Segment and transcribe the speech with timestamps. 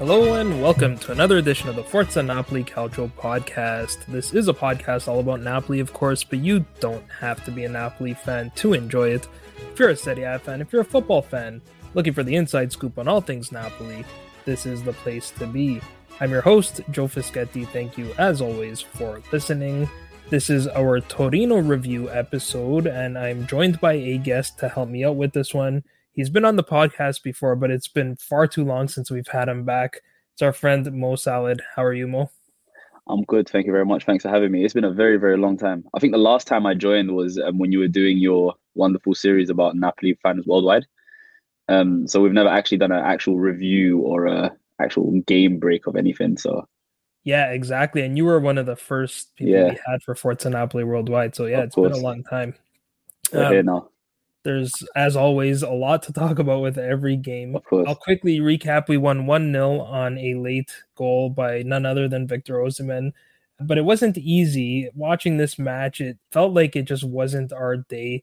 [0.00, 4.06] Hello and welcome to another edition of the Forza Napoli Calcio podcast.
[4.06, 7.66] This is a podcast all about Napoli, of course, but you don't have to be
[7.66, 9.28] a Napoli fan to enjoy it.
[9.58, 11.60] If you're a Serie A fan, if you're a football fan,
[11.92, 14.06] looking for the inside scoop on all things Napoli,
[14.46, 15.82] this is the place to be.
[16.18, 17.68] I'm your host, Joe Fischetti.
[17.68, 19.86] Thank you, as always, for listening.
[20.30, 25.04] This is our Torino review episode, and I'm joined by a guest to help me
[25.04, 25.84] out with this one.
[26.20, 29.48] He's been on the podcast before, but it's been far too long since we've had
[29.48, 30.02] him back.
[30.34, 31.62] It's our friend Mo Salad.
[31.74, 32.30] How are you, Mo?
[33.08, 33.48] I'm good.
[33.48, 34.04] Thank you very much.
[34.04, 34.62] Thanks for having me.
[34.62, 35.82] It's been a very, very long time.
[35.94, 39.14] I think the last time I joined was um, when you were doing your wonderful
[39.14, 40.84] series about Napoli fans worldwide.
[41.70, 45.96] Um, so we've never actually done an actual review or a actual game break of
[45.96, 46.36] anything.
[46.36, 46.68] So
[47.24, 48.02] Yeah, exactly.
[48.02, 49.70] And you were one of the first people Yeah.
[49.70, 51.34] we had for Forza Napoli worldwide.
[51.34, 52.56] So yeah, Of it's been a long time.
[53.32, 53.88] Um, here now,
[54.42, 57.56] There's, as always, a lot to talk about with every game.
[57.86, 58.88] I'll quickly recap.
[58.88, 63.12] We won 1 0 on a late goal by none other than Victor Osimhen.
[63.60, 64.88] But it wasn't easy.
[64.94, 68.22] Watching this match, it felt like it just wasn't our day.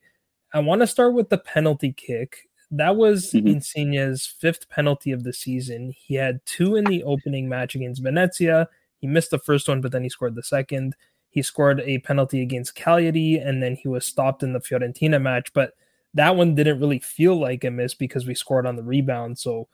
[0.53, 2.49] I want to start with the penalty kick.
[2.71, 3.47] That was Mhm.
[3.49, 5.93] Insigne's fifth penalty of the season.
[5.95, 8.67] He had two in the opening match against Venezia.
[8.99, 10.95] He missed the first one, but then he scored the second.
[11.29, 15.53] He scored a penalty against Cagliari, and then he was stopped in the Fiorentina match.
[15.53, 15.73] But
[16.17, 19.37] that one didn't really feel like a miss because we scored on the rebound.
[19.39, 19.67] So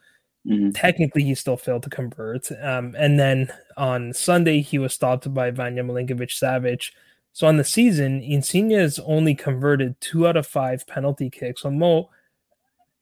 [0.46, 0.72] Mhm.
[0.74, 2.52] technically, he still failed to convert.
[2.62, 6.92] Um, and then on Sunday, he was stopped by Vanya Milinkovic Savic.
[7.32, 11.62] So on the season, Insigne has only converted two out of five penalty kicks.
[11.62, 12.10] So Mo,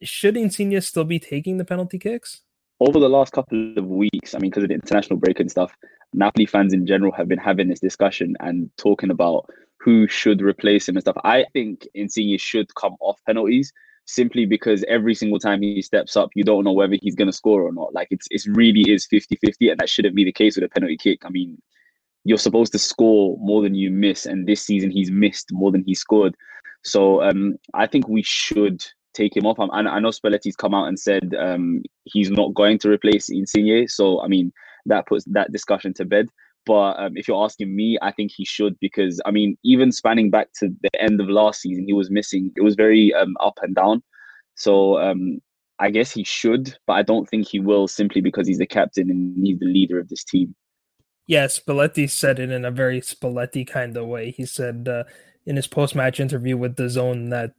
[0.01, 2.41] should Insigne still be taking the penalty kicks?
[2.79, 5.75] Over the last couple of weeks, I mean, because of the international break and stuff,
[6.13, 9.49] Napoli fans in general have been having this discussion and talking about
[9.83, 11.17] who should replace him and stuff.
[11.23, 13.71] I think Insigne should come off penalties
[14.05, 17.33] simply because every single time he steps up, you don't know whether he's going to
[17.33, 17.93] score or not.
[17.93, 20.97] Like it's it's really is 50-50 and that shouldn't be the case with a penalty
[20.97, 21.19] kick.
[21.25, 21.61] I mean,
[22.23, 25.83] you're supposed to score more than you miss and this season he's missed more than
[25.85, 26.35] he scored.
[26.83, 28.83] So um, I think we should
[29.13, 29.59] take him off.
[29.59, 33.29] Um, I, I know Spalletti's come out and said um, he's not going to replace
[33.29, 33.87] Insigne.
[33.87, 34.51] So I mean
[34.85, 36.27] that puts that discussion to bed.
[36.65, 40.29] But um, if you're asking me, I think he should because I mean, even spanning
[40.29, 42.51] back to the end of last season, he was missing.
[42.55, 44.03] It was very um, up and down.
[44.55, 45.39] So um,
[45.79, 49.09] I guess he should, but I don't think he will simply because he's the captain
[49.09, 50.55] and he's the leader of this team.
[51.25, 54.31] Yeah, Spalletti said it in a very Spalletti kind of way.
[54.31, 55.05] He said uh,
[55.45, 57.53] in his post-match interview with DAZN that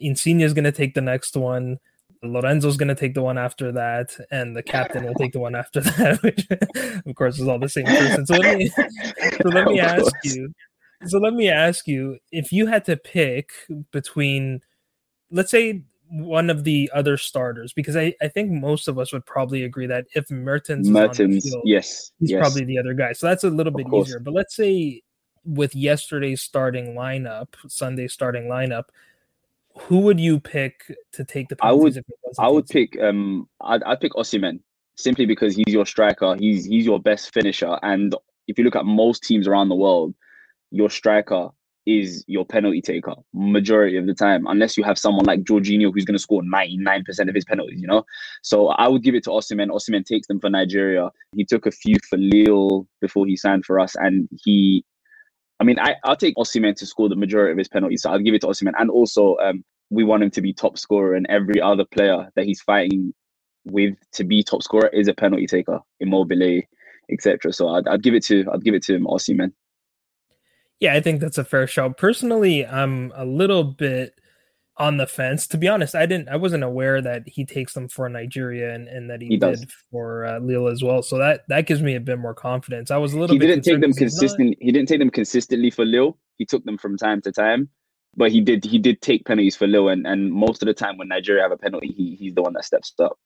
[0.00, 1.78] Insigne is going to take the next one,
[2.26, 5.54] Lorenzo's going to take the one after that, and the captain will take the one
[5.54, 6.46] after that, which
[7.06, 8.26] of course is all the same person.
[8.26, 8.68] So let me,
[9.42, 10.52] so let me ask you.
[11.06, 13.50] So let me ask you if you had to pick
[13.92, 14.60] between,
[15.30, 19.26] let's say, one of the other starters, because I, I think most of us would
[19.26, 22.40] probably agree that if Mertens, is on the Mertens, field, yes, he's yes.
[22.40, 23.12] probably the other guy.
[23.12, 24.20] So that's a little bit easier.
[24.20, 25.02] But let's say
[25.44, 28.84] with yesterday's starting lineup, Sunday's starting lineup,
[29.78, 32.98] who would you pick to take the I would- if it wasn't I would pick
[33.00, 34.60] um I'd, I'd pick Osimhen
[34.96, 36.36] simply because he's your striker.
[36.36, 37.78] He's he's your best finisher.
[37.82, 38.14] And
[38.48, 40.14] if you look at most teams around the world,
[40.70, 41.50] your striker
[41.84, 46.04] is your penalty taker majority of the time, unless you have someone like Jorginho who's
[46.04, 48.04] going to score 99% of his penalties, you know?
[48.42, 49.68] So I would give it to Osimhen.
[49.70, 51.10] Osimhen takes them for Nigeria.
[51.36, 53.94] He took a few for Lille before he signed for us.
[53.94, 54.84] And he,
[55.58, 58.02] I mean, I, I'll take Osimhen to score the majority of his penalties.
[58.02, 58.74] So I'll give it to Osimhen.
[58.78, 62.44] And also, um, we want him to be top scorer, and every other player that
[62.44, 63.14] he's fighting
[63.64, 66.62] with to be top scorer is a penalty taker, Immobile,
[67.10, 67.52] etc.
[67.52, 69.06] So I'd, I'd give it to I'd give it to him.
[70.80, 71.96] Yeah, I think that's a fair shout.
[71.96, 74.20] Personally, I'm a little bit
[74.78, 75.46] on the fence.
[75.48, 78.88] To be honest, I didn't I wasn't aware that he takes them for Nigeria and,
[78.88, 79.60] and that he, He does.
[79.60, 81.02] did for uh, Lille as well.
[81.02, 82.90] So that that gives me a bit more confidence.
[82.90, 84.54] I was a little He bit didn't take them he's not-.
[84.60, 86.18] He didn't take them consistently for Lille.
[86.36, 87.70] He took them from time to time,
[88.16, 90.98] but he did he did take penalties for Lille, and, and most of the time
[90.98, 93.18] when Nigeria have a penalty, he he's the one that steps up.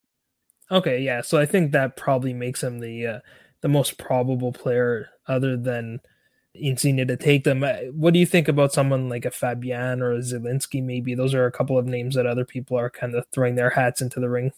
[0.70, 1.20] Okay, yeah.
[1.22, 3.18] So I think that probably makes him the uh,
[3.60, 6.00] the most probable player other than
[6.54, 7.62] Insigne to take them.
[7.62, 10.82] Uh, What do you think about someone like a Fabian or a Zielinski?
[10.82, 13.70] Maybe those are a couple of names that other people are kind of throwing their
[13.70, 14.52] hats into the ring.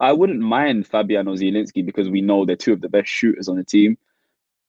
[0.00, 3.56] I wouldn't mind Fabiano Zielinski because we know they're two of the best shooters on
[3.56, 3.96] the team.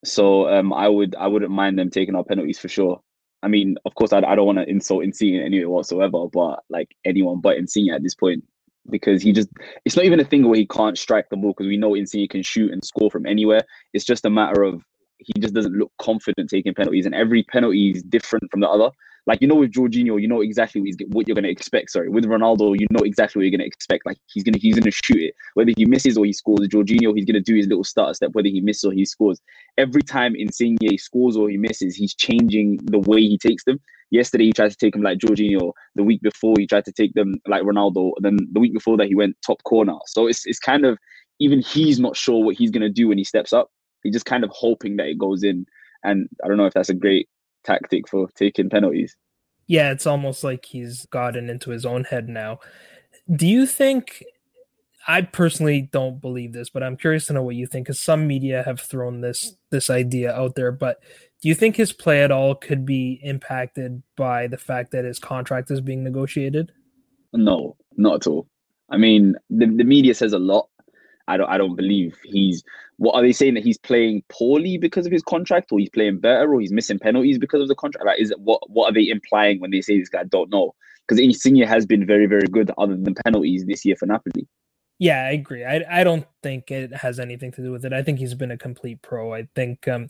[0.03, 3.01] So um, I would I wouldn't mind them taking our penalties for sure.
[3.41, 6.27] I mean, of course, I, I don't want to insult Insigne in any way whatsoever,
[6.27, 8.43] but like anyone but Insigne at this point,
[8.89, 9.49] because he just
[9.83, 12.27] it's not even a thing where he can't strike the ball because we know Insigne
[12.27, 13.61] can shoot and score from anywhere.
[13.93, 14.83] It's just a matter of
[15.19, 18.89] he just doesn't look confident taking penalties, and every penalty is different from the other.
[19.27, 21.91] Like you know, with Jorginho, you know exactly what, what you're going to expect.
[21.91, 24.05] Sorry, with Ronaldo, you know exactly what you're going to expect.
[24.05, 26.67] Like he's gonna he's gonna shoot it, whether he misses or he scores.
[26.67, 29.41] Jorginho, he's gonna do his little starter step, whether he misses or he scores.
[29.77, 33.79] Every time Insigne scores or he misses, he's changing the way he takes them.
[34.11, 35.71] Yesterday, he tried to take them like Jorginho.
[35.95, 38.11] The week before, he tried to take them like Ronaldo.
[38.19, 39.95] Then the week before that, he went top corner.
[40.05, 40.99] So it's it's kind of
[41.39, 43.71] even he's not sure what he's gonna do when he steps up.
[44.05, 45.65] He's just kind of hoping that it goes in.
[46.03, 47.27] And I don't know if that's a great
[47.63, 49.15] tactic for taking penalties.
[49.65, 52.59] Yeah, it's almost like he's gotten into his own head now.
[53.33, 54.23] Do you think?
[55.07, 58.27] I personally don't believe this, but I'm curious to know what you think because some
[58.27, 60.71] media have thrown this this idea out there.
[60.71, 60.99] But
[61.41, 65.19] do you think his play at all could be impacted by the fact that his
[65.19, 66.71] contract is being negotiated?
[67.33, 68.47] No, not at all.
[68.89, 70.69] I mean, the, the media says a lot.
[71.27, 72.63] I don't I don't believe he's
[72.97, 76.19] what are they saying that he's playing poorly because of his contract or he's playing
[76.19, 78.05] better or he's missing penalties because of the contract?
[78.05, 80.23] Like is it what what are they implying when they say this guy?
[80.23, 80.73] Don't know.
[81.07, 84.47] Because Insigne has been very, very good other than penalties this year for Napoli.
[84.97, 85.65] Yeah, I agree.
[85.65, 87.93] I I don't think it has anything to do with it.
[87.93, 89.33] I think he's been a complete pro.
[89.33, 90.07] I think um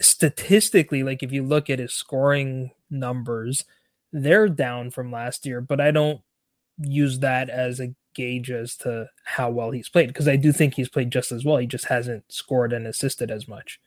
[0.00, 3.64] statistically, like if you look at his scoring numbers,
[4.12, 6.20] they're down from last year, but I don't
[6.78, 10.74] use that as a gauge as to how well he's played because I do think
[10.74, 11.56] he's played just as well.
[11.58, 13.78] He just hasn't scored and assisted as much.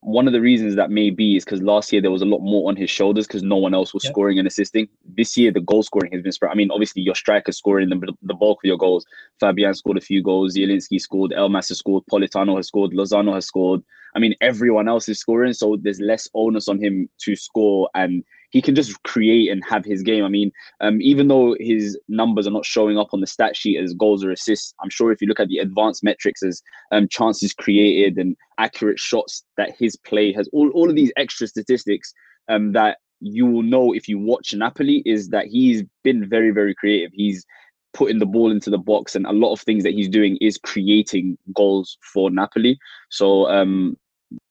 [0.00, 2.40] One of the reasons that may be is because last year there was a lot
[2.40, 4.12] more on his shoulders because no one else was Yep.
[4.12, 4.86] scoring and assisting.
[5.02, 6.52] This year the goal scoring has been spread.
[6.52, 9.06] I mean, obviously your striker's scoring the, the bulk of your goals.
[9.40, 10.54] Fabian scored a few goals.
[10.54, 11.30] Zielinski scored.
[11.32, 12.04] Elmas has scored.
[12.12, 12.90] Politano has scored.
[12.92, 13.80] Lozano has scored.
[14.14, 18.22] I mean, everyone else is scoring, so there's less onus on him to score, and
[18.54, 20.24] he can just create and have his game.
[20.24, 23.80] I mean, um, even though his numbers are not showing up on the stat sheet
[23.80, 26.62] as goals or assists, I'm sure if you look at the advanced metrics as
[26.92, 31.48] um, chances created and accurate shots, that his play has all, all of these extra
[31.48, 32.14] statistics
[32.48, 36.76] um, that you will know if you watch Napoli is that he's been very, very
[36.76, 37.10] creative.
[37.12, 37.44] He's
[37.92, 40.58] putting the ball into the box, and a lot of things that he's doing is
[40.58, 42.78] creating goals for Napoli.
[43.10, 43.96] So um,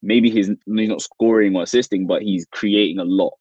[0.02, 3.32] maybe he's, he's not scoring or assisting, but he's creating a lot.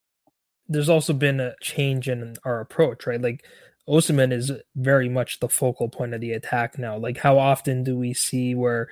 [0.68, 3.20] There's also been a change in our approach, right?
[3.20, 3.44] Like
[3.88, 6.96] Osimhen is very much the focal point of the attack now.
[6.96, 8.88] Like how often do we see where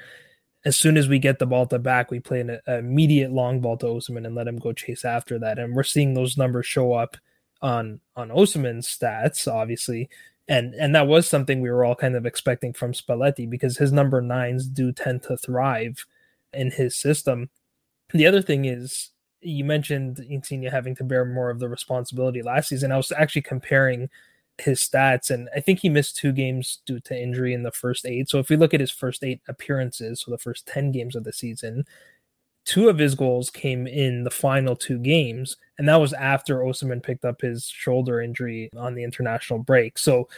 [0.64, 3.76] as soon as we get the ball to back, we play an, immediate long ball
[3.78, 5.58] to Osimhen and let him go chase after that.
[5.58, 7.16] And we're seeing those numbers show up
[7.62, 10.08] on on Osimhen's stats, obviously.
[10.48, 13.92] And and that was something we were all kind of expecting from Spalletti because his
[13.92, 16.04] number nines do tend to thrive
[16.52, 17.48] in his system.
[18.12, 19.10] The other thing is
[19.40, 22.92] you mentioned Insigne having to bear more of the responsibility last season.
[22.92, 24.08] I was actually comparing
[24.58, 28.04] his stats, and I think he missed two games due to injury in the first
[28.06, 28.28] eight.
[28.28, 31.24] So if we look at his first eight appearances, so the first 10 games of
[31.24, 31.84] the season,
[32.64, 37.02] two of his goals came in the final two games, and that was after Osimhen
[37.02, 39.98] picked up his shoulder injury on the international break.
[39.98, 40.28] So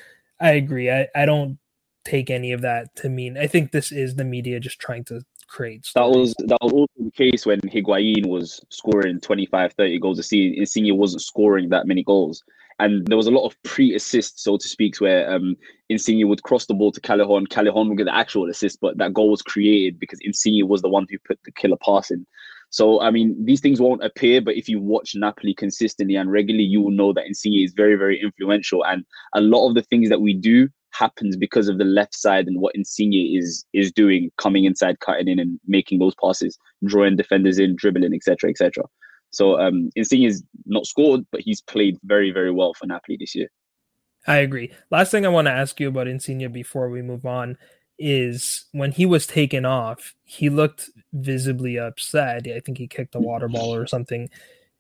[0.41, 0.91] I agree.
[0.91, 1.59] I, I don't
[2.05, 5.23] take any of that to mean I think this is the media just trying to
[5.53, 10.19] create That was that was also the case when Higuain was scoring 25, 30 goals
[10.19, 10.59] a season.
[10.59, 12.43] Insigne wasn't scoring that many goals.
[12.79, 15.55] and there was a lot of pre-assist, so to speak, where um,
[15.91, 19.13] Insigne would cross the ball to Callejon, Callejon would get the actual assist, but that
[19.13, 22.27] goal was created because Insigne was the one who put the killer pass in.
[22.71, 26.65] So I mean, these things won't appear, but if you watch Napoli consistently and regularly,
[26.65, 29.05] you will know that Insigne is very, very influential, and
[29.35, 32.61] a lot of the things that we do happens because of the left side and
[32.61, 37.59] what Insigne is is doing, coming inside, cutting in, and making those passes, drawing defenders
[37.59, 38.85] in, dribbling, etc., etc.
[39.31, 43.35] So um, Insigne is not scored, but he's played very, very well for Napoli this
[43.35, 43.49] year.
[44.27, 44.71] I agree.
[44.91, 47.57] Last thing I want to ask you about Insigne before we move on
[47.99, 52.47] is when he was taken off, he looked visibly upset.
[52.47, 54.29] I think he kicked a water ball or something.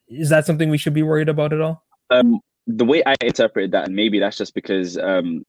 [0.09, 1.85] Is that something we should be worried about at all?
[2.11, 5.45] Um, the way I interpreted that, and maybe that's just because um,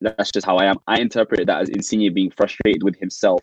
[0.00, 0.78] that's just how I am.
[0.86, 3.42] I interpreted that as Insigne being frustrated with himself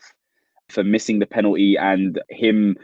[0.68, 2.76] for missing the penalty and him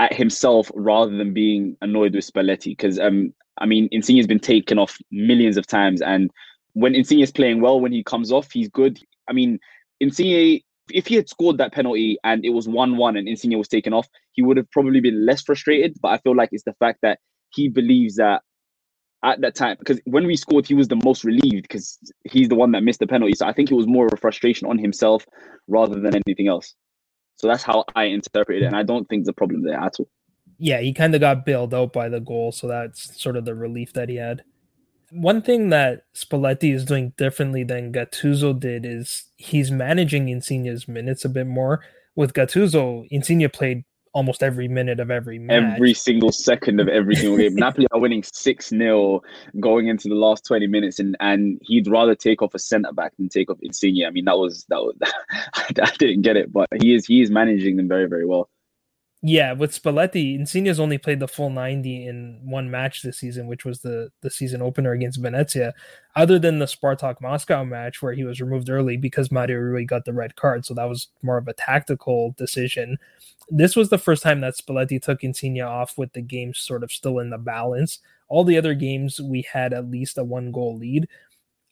[0.00, 2.76] at himself rather than being annoyed with Spalletti.
[2.76, 6.30] Because um, I mean, Insigne has been taken off millions of times, and
[6.72, 8.98] when Insigne is playing well, when he comes off, he's good.
[9.28, 9.58] I mean,
[10.00, 10.60] Insigne,
[10.90, 14.08] if he had scored that penalty and it was one-one and Insigne was taken off,
[14.32, 15.96] he would have probably been less frustrated.
[16.00, 17.18] But I feel like it's the fact that
[17.50, 18.42] he believes that
[19.24, 22.54] at that time because when we scored he was the most relieved because he's the
[22.54, 24.78] one that missed the penalty so i think it was more of a frustration on
[24.78, 25.24] himself
[25.68, 26.74] rather than anything else
[27.42, 30.08] so that's how I interpret it, and I don't think the problem there at all.
[30.58, 33.54] Yeah, he kind of got bailed out by the goal, so that's sort of the
[33.54, 34.44] relief that he had.
[35.10, 41.24] One thing that Spalletti is doing differently than Gattuso did is he's managing Insigne's minutes
[41.24, 41.80] a bit more.
[42.14, 45.74] With Gattuso, Insigne played almost every minute of every match.
[45.74, 47.54] Every single second of every single game.
[47.56, 49.22] Napoli are winning 6 0
[49.60, 53.16] going into the last 20 minutes, and, and he'd rather take off a centre back
[53.16, 54.04] than take off Insigne.
[54.06, 54.96] I mean, that was, that was,
[55.54, 58.48] I didn't get it, but he is, he is managing them very, very well.
[59.24, 63.64] Yeah, with Spalletti, Insigne's only played the full 90 in one match this season, which
[63.64, 65.74] was the, the season opener against Venezia.
[66.16, 70.04] Other than the Spartak Moscow match where he was removed early because Mario Rui got
[70.04, 72.98] the red card, so that was more of a tactical decision.
[73.48, 76.90] This was the first time that Spalletti took Insigne off with the game sort of
[76.90, 78.00] still in the balance.
[78.28, 81.08] All the other games we had at least a one goal lead.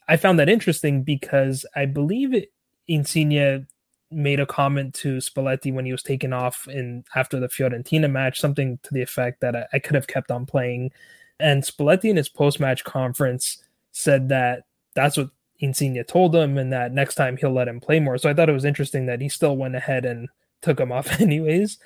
[0.06, 2.44] I found that interesting because I believe
[2.86, 3.66] Insigne
[4.10, 8.40] made a comment to Spalletti when he was taken off in after the Fiorentina match,
[8.40, 10.90] something to the effect that I, I could have kept on playing.
[11.38, 13.62] And Spalletti in his post-match conference
[13.92, 14.64] said that
[14.94, 18.18] that's what Insigne told him, and that next time he'll let him play more.
[18.18, 20.28] So I thought it was interesting that he still went ahead and
[20.62, 21.78] took him off anyways.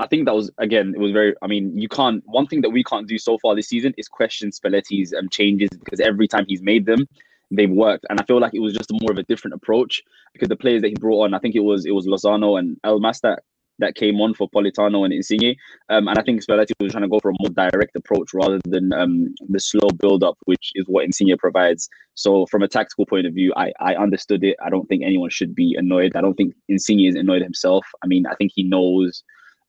[0.00, 1.34] I think that was again, it was very.
[1.42, 2.22] I mean, you can't.
[2.26, 5.70] One thing that we can't do so far this season is question Spalletti's um, changes
[5.70, 7.08] because every time he's made them,
[7.50, 8.06] they've worked.
[8.10, 10.02] And I feel like it was just more of a different approach
[10.32, 12.76] because the players that he brought on, I think it was it was Lozano and
[12.84, 13.40] Elmas that
[13.78, 15.56] that came on for Politano and Insigne.
[15.88, 18.58] Um, and I think Spalletti was trying to go for a more direct approach rather
[18.64, 21.88] than um, the slow build up, which is what Insigne provides.
[22.14, 24.56] So from a tactical point of view, I, I understood it.
[24.64, 26.16] I don't think anyone should be annoyed.
[26.16, 27.86] I don't think Insigne is annoyed himself.
[28.02, 29.22] I mean, I think he knows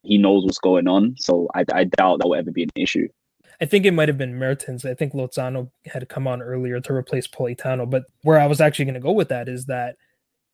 [0.04, 1.16] he knows what's going on.
[1.18, 3.08] So I, I doubt that will ever be an issue.
[3.62, 4.86] I think it might have been Mertens.
[4.86, 7.90] I think Lozano had come on earlier to replace Politano.
[7.90, 9.98] But where I was actually going to go with that is that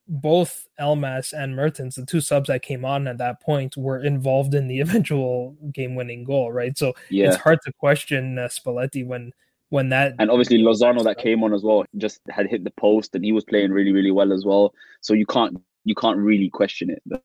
[0.08, 4.56] both Elmas and Mertens, the two subs that came on at that point, were involved
[4.56, 6.78] in the eventual game-winning goal, right?
[6.78, 7.28] So yeah.
[7.28, 9.32] it's hard to question uh, Spalletti when
[9.70, 13.16] when that and obviously Lozano that came on as well just had hit the post
[13.16, 14.74] and he was playing really really well as well.
[15.02, 17.24] So you can't you can't really question it.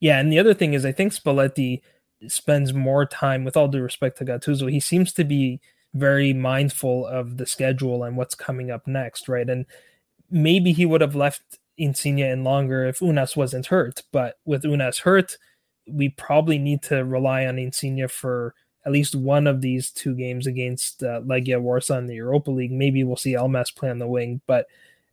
[0.00, 1.80] Yeah, and the other thing is I think Spalletti
[2.32, 5.60] spends more time, with all due respect to Gattuso, he seems to be
[5.94, 9.48] very mindful of the schedule and what's coming up next, right?
[9.48, 9.66] And
[10.30, 15.00] maybe he would have left Insigne in longer if Ounas wasn't hurt, but with Ounas
[15.00, 15.36] hurt,
[15.86, 18.54] we probably need to rely on Insigne for
[18.84, 22.72] at least one of these two games against uh, Legia Warsaw in the Europa League.
[22.72, 24.66] Maybe we'll see Elmas play on the wing, but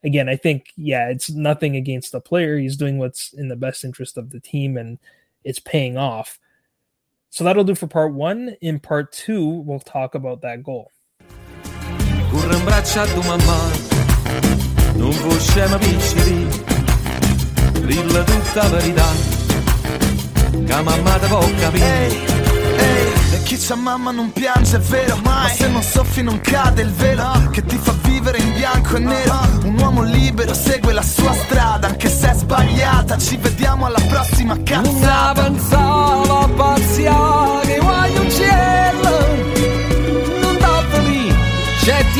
[0.03, 2.58] again, I think yeah, it's nothing against the player.
[2.58, 5.00] He's doing what's in the best interest of the team, and
[5.43, 6.39] it's paying off.
[7.33, 8.57] So that'll do for part one.
[8.61, 10.91] In part two, we'll talk about that goal.
[14.93, 16.47] non scema picciri,
[18.23, 19.05] tutta verità,
[20.51, 22.07] che mamma te può capire.
[23.33, 25.17] E chi c'ha mamma non piange, è vero?
[25.23, 28.99] Ma se non soffi non cade il velo Che ti fa vivere in bianco e
[28.99, 29.39] nero.
[29.63, 33.17] Un uomo libero segue la sua strada Anche se è sbagliata.
[33.17, 35.41] Ci vediamo alla prossima cazzata.
[35.41, 36.02] Non pensavo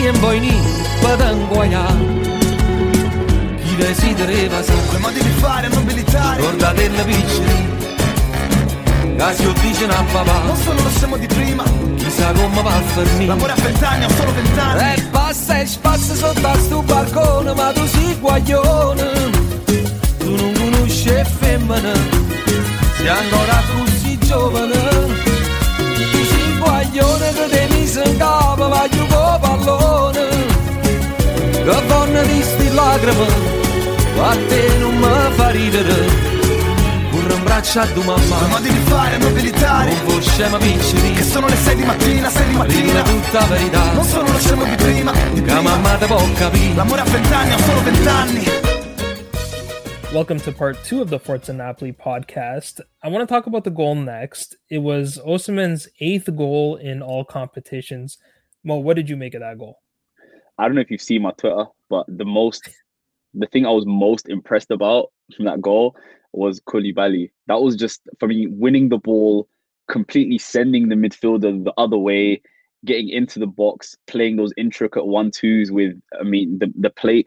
[0.04, 0.62] C'è tempo in
[1.00, 1.38] per
[3.64, 6.42] Chi desidereva sempre Quei modi di fare, nobilitare.
[6.42, 7.52] Guardate la piccina
[9.16, 10.42] Casio dice a papà.
[10.44, 11.64] Non sono lo scemo di prima.
[12.18, 14.94] Sa come va a finire L'amore a vent'anni, ho solo vent'anni.
[14.94, 19.12] E passa e spazza sotto a sto balcone Ma tu sei guaglione.
[20.18, 21.94] Tu non conosci le femmine
[22.98, 24.82] Sei ancora così giovane.
[25.78, 28.54] Tu sei guaglione che te mi in capo
[29.64, 30.28] Va giù con pallone
[31.64, 33.62] Che donna di sti lacrime
[34.16, 35.96] a te non mi fa ridere.
[37.10, 38.38] Corro in braccio a tua mamma.
[38.38, 42.30] Due modi di fare, nobilitare Non può scema piccoli Che sono le sei di mattina,
[42.30, 43.92] sei di Prima mattina tutta verità.
[43.94, 45.62] Non sono lo scemo di prima, di Che prima.
[45.62, 46.76] mamma te può capire.
[46.76, 48.44] L'amore a vent'anni, ho solo vent'anni.
[50.14, 52.82] Welcome to part two of the Forza Napoli podcast.
[53.02, 54.58] I want to talk about the goal next.
[54.70, 58.20] It was Osimhen's eighth goal in all competitions.
[58.64, 59.80] Mo, what did you make of that goal?
[60.58, 62.70] I don't know if you've seen my Twitter, but the most,
[63.34, 65.96] the thing I was most impressed about from that goal
[66.32, 67.32] was Koulibaly.
[67.48, 69.48] That was just for me winning the ball,
[69.90, 72.42] completely sending the midfielder the other way,
[72.86, 76.00] getting into the box, playing those intricate one twos with.
[76.20, 77.26] I mean, the the play,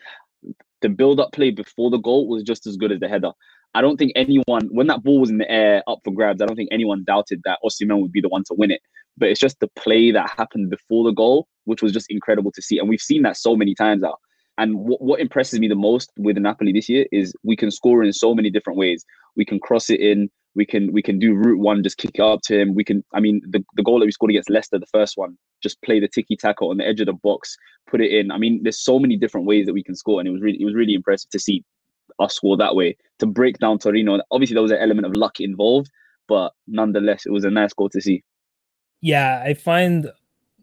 [0.80, 3.32] the build up play before the goal was just as good as the header.
[3.74, 6.46] I don't think anyone, when that ball was in the air up for grabs, I
[6.46, 8.80] don't think anyone doubted that Osimhen would be the one to win it.
[9.18, 12.62] But it's just the play that happened before the goal, which was just incredible to
[12.62, 12.78] see.
[12.78, 14.16] And we've seen that so many times now.
[14.58, 18.02] And what, what impresses me the most with Napoli this year is we can score
[18.02, 19.04] in so many different ways.
[19.37, 20.30] We can cross it in.
[20.54, 22.75] We can we can do route one, just kick it up to him.
[22.75, 23.04] We can.
[23.12, 26.00] I mean, the, the goal that we scored against Leicester, the first one, just play
[26.00, 27.54] the tiki taka on the edge of the box,
[27.90, 28.30] put it in.
[28.30, 30.56] I mean, there's so many different ways that we can score, and it was really
[30.58, 31.62] it was really impressive to see
[32.18, 34.18] us score that way to break down Torino.
[34.30, 35.90] Obviously, there was an element of luck involved,
[36.26, 38.23] but nonetheless, it was a nice goal to see.
[39.00, 40.10] Yeah, I find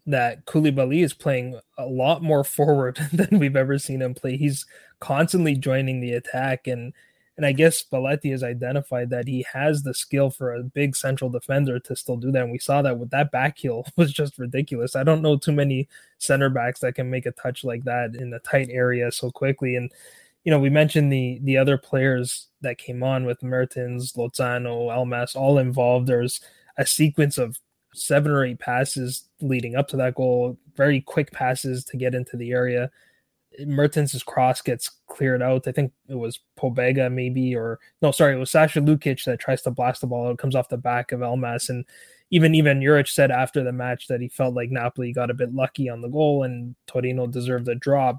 [0.06, 4.38] that Koulibaly is playing a lot more forward than we've ever seen him play.
[4.38, 4.66] He's
[5.00, 6.94] constantly joining the attack and
[7.36, 11.32] and I guess Spalletti has identified that he has the skill for a big central
[11.32, 12.44] defender to still do that.
[12.44, 14.96] And we saw that with that back heel was just ridiculous.
[14.96, 18.32] I don't know too many center backs that can make a touch like that in
[18.34, 19.76] a tight area so quickly.
[19.76, 19.92] And
[20.44, 25.36] you know, we mentioned the the other players that came on with Mertens, Lozano, Elmas,
[25.36, 26.08] all involved.
[26.08, 26.40] There's
[26.78, 27.58] a sequence of
[27.94, 32.38] seven or eight passes leading up to that goal, very quick passes to get into
[32.38, 32.90] the area.
[33.60, 35.68] Mertens' cross gets cleared out.
[35.68, 39.62] I think it was Pobega, maybe, or no, sorry, it was Sasha Lukic that tries
[39.64, 40.32] to blast the ball.
[40.32, 41.70] It comes off the back of Elmas.
[41.70, 41.86] And
[42.32, 45.54] even even Juric said after the match that he felt like Napoli got a bit
[45.54, 48.14] lucky on the goal and Torino deserved a draw.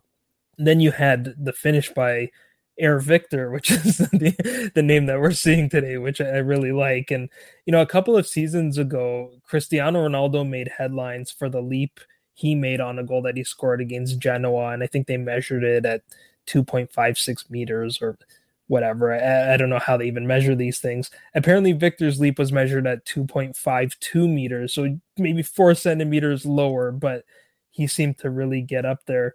[0.56, 2.30] Then you had the finish by
[2.78, 7.10] Air Victor, which is the, the name that we're seeing today, which I really like.
[7.10, 7.28] And,
[7.66, 12.00] you know, a couple of seasons ago, Cristiano Ronaldo made headlines for the leap
[12.34, 14.72] he made on a goal that he scored against Genoa.
[14.72, 16.02] And I think they measured it at
[16.46, 18.18] 2.56 meters or
[18.66, 19.14] whatever.
[19.14, 21.10] I, I don't know how they even measure these things.
[21.34, 27.24] Apparently, Victor's leap was measured at 2.52 meters, so maybe four centimeters lower, but
[27.70, 29.34] he seemed to really get up there.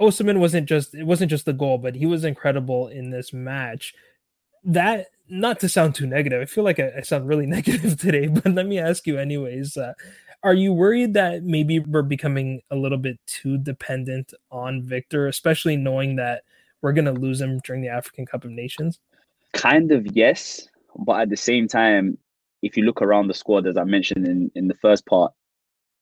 [0.00, 3.94] Osimhen wasn't just it wasn't just the goal, but he was incredible in this match.
[4.64, 8.26] That not to sound too negative, I feel like I, I sound really negative today,
[8.26, 9.76] but let me ask you anyways.
[9.76, 9.94] Uh,
[10.42, 15.76] are you worried that maybe we're becoming a little bit too dependent on Victor, especially
[15.76, 16.42] knowing that
[16.82, 19.00] we're going to lose him during the African Cup of Nations?
[19.54, 22.18] Kind of yes, but at the same time,
[22.62, 25.32] if you look around the squad, as I mentioned in, in the first part,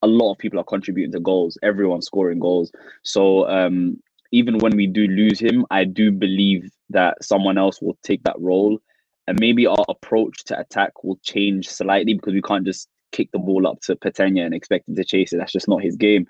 [0.04, 1.56] a lot of people are contributing to goals.
[1.62, 2.70] Everyone's scoring goals.
[3.02, 3.96] So um,
[4.32, 8.38] even when we do lose him, I do believe that someone else will take that
[8.38, 8.78] role,
[9.26, 13.38] and maybe our approach to attack will change slightly because we can't just kick the
[13.38, 15.38] ball up to Petagna and expect him to chase it.
[15.38, 16.26] That's just not his game.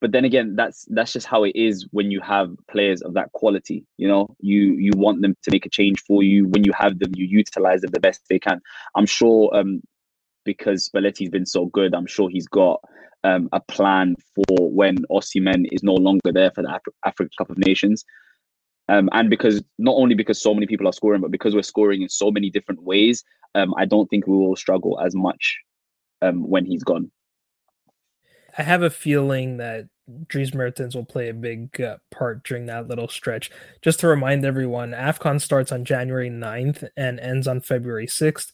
[0.00, 3.32] But then again, that's that's just how it is when you have players of that
[3.32, 3.84] quality.
[3.96, 6.46] You know, you you want them to make a change for you.
[6.46, 8.60] When you have them, you utilize them the best they can.
[8.94, 9.82] I'm sure um,
[10.48, 12.80] because Spalletti's been so good, I'm sure he's got
[13.22, 17.50] um, a plan for when Osimhen is no longer there for the Af- African Cup
[17.50, 18.02] of Nations.
[18.88, 22.00] Um, and because not only because so many people are scoring, but because we're scoring
[22.00, 23.22] in so many different ways,
[23.54, 25.58] um, I don't think we will struggle as much
[26.22, 27.10] um, when he's gone.
[28.56, 29.88] I have a feeling that
[30.28, 33.50] Dries Mertens will play a big uh, part during that little stretch.
[33.82, 38.50] Just to remind everyone, AFCON starts on January 9th and ends on February 6th.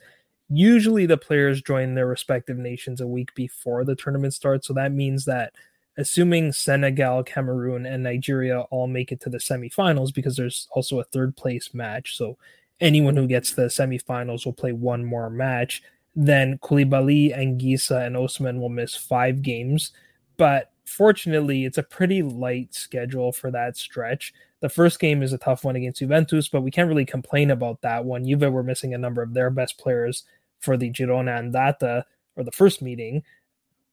[0.50, 4.66] Usually the players join their respective nations a week before the tournament starts.
[4.66, 5.52] So that means that
[5.96, 11.04] assuming Senegal, Cameroon, and Nigeria all make it to the semifinals, because there's also a
[11.04, 12.16] third place match.
[12.16, 12.36] So
[12.80, 15.82] anyone who gets the semifinals will play one more match.
[16.16, 19.92] Then Koulibaly, Anguissa, and Osimhen will miss five games.
[20.36, 24.34] But fortunately, it's a pretty light schedule for that stretch.
[24.64, 27.82] The first game is a tough one against Juventus, but we can't really complain about
[27.82, 28.24] that one.
[28.24, 30.24] Juve were missing a number of their best players
[30.58, 33.24] for the girone Andata or the first meeting.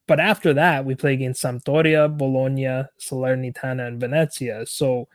[0.07, 4.65] But after that, we play against Sampdoria, Bologna, Salernitana, and Venezia.
[4.65, 5.09] So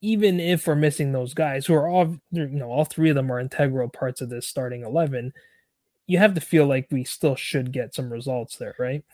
[0.00, 3.30] even if we're missing those guys who are all you know all three of them
[3.30, 5.32] are integral parts of this starting 11
[6.06, 9.04] you have to feel like we still should get some results there right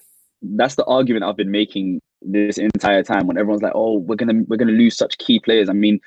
[0.43, 4.43] that's the argument I've been making this entire time when everyone's like, "Oh, we're gonna
[4.49, 6.01] we're gonna lose such key players." I mean,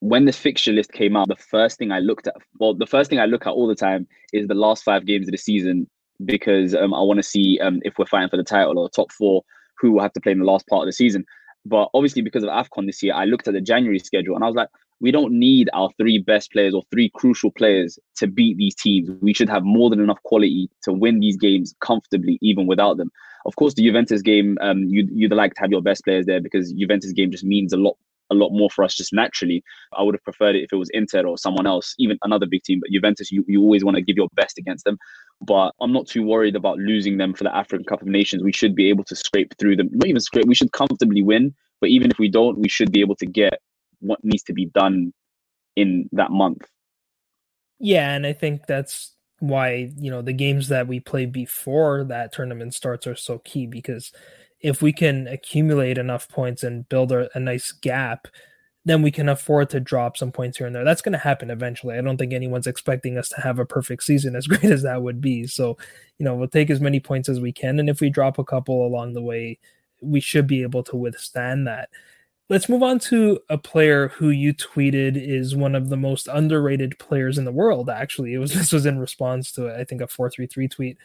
[0.00, 3.10] when the fixture list came out, the first thing I looked at, well, the first
[3.10, 5.88] thing I look at all the time is the last five games of the season
[6.24, 9.12] because um, I want to see um, if we're fighting for the title or top
[9.12, 9.42] four,
[9.78, 11.24] who will have to play in the last part of the season.
[11.66, 14.46] But obviously, because of AFCON this year, I looked at the January schedule and I
[14.46, 14.68] was like,
[15.00, 19.10] we don't need our three best players or three crucial players to beat these teams.
[19.20, 23.10] We should have more than enough quality to win these games comfortably, even without them.
[23.46, 26.40] Of course, the Juventus game, um, you you'd like to have your best players there
[26.40, 27.96] because Juventus game just means a lot
[28.30, 29.62] a lot more for us just naturally.
[29.96, 32.62] I would have preferred it if it was Inter or someone else, even another big
[32.62, 32.80] team.
[32.80, 34.98] But Juventus, you, you always want to give your best against them.
[35.40, 38.42] But I'm not too worried about losing them for the African Cup of Nations.
[38.42, 39.88] We should be able to scrape through them.
[39.92, 41.54] Not even scrape, we should comfortably win.
[41.80, 43.60] But even if we don't, we should be able to get
[44.00, 45.12] what needs to be done
[45.76, 46.62] in that month.
[47.78, 52.32] Yeah, and I think that's why, you know, the games that we play before that
[52.32, 54.12] tournament starts are so key because
[54.60, 58.28] if we can accumulate enough points and build a, a nice gap,
[58.84, 60.84] then we can afford to drop some points here and there.
[60.84, 61.96] That's going to happen eventually.
[61.96, 65.02] I don't think anyone's expecting us to have a perfect season, as great as that
[65.02, 65.46] would be.
[65.46, 65.76] So,
[66.18, 67.78] you know, we'll take as many points as we can.
[67.78, 69.58] And if we drop a couple along the way,
[70.02, 71.90] we should be able to withstand that.
[72.50, 76.98] Let's move on to a player who you tweeted is one of the most underrated
[76.98, 77.88] players in the world.
[77.88, 80.98] Actually, it was this was in response to I think a four three three tweet.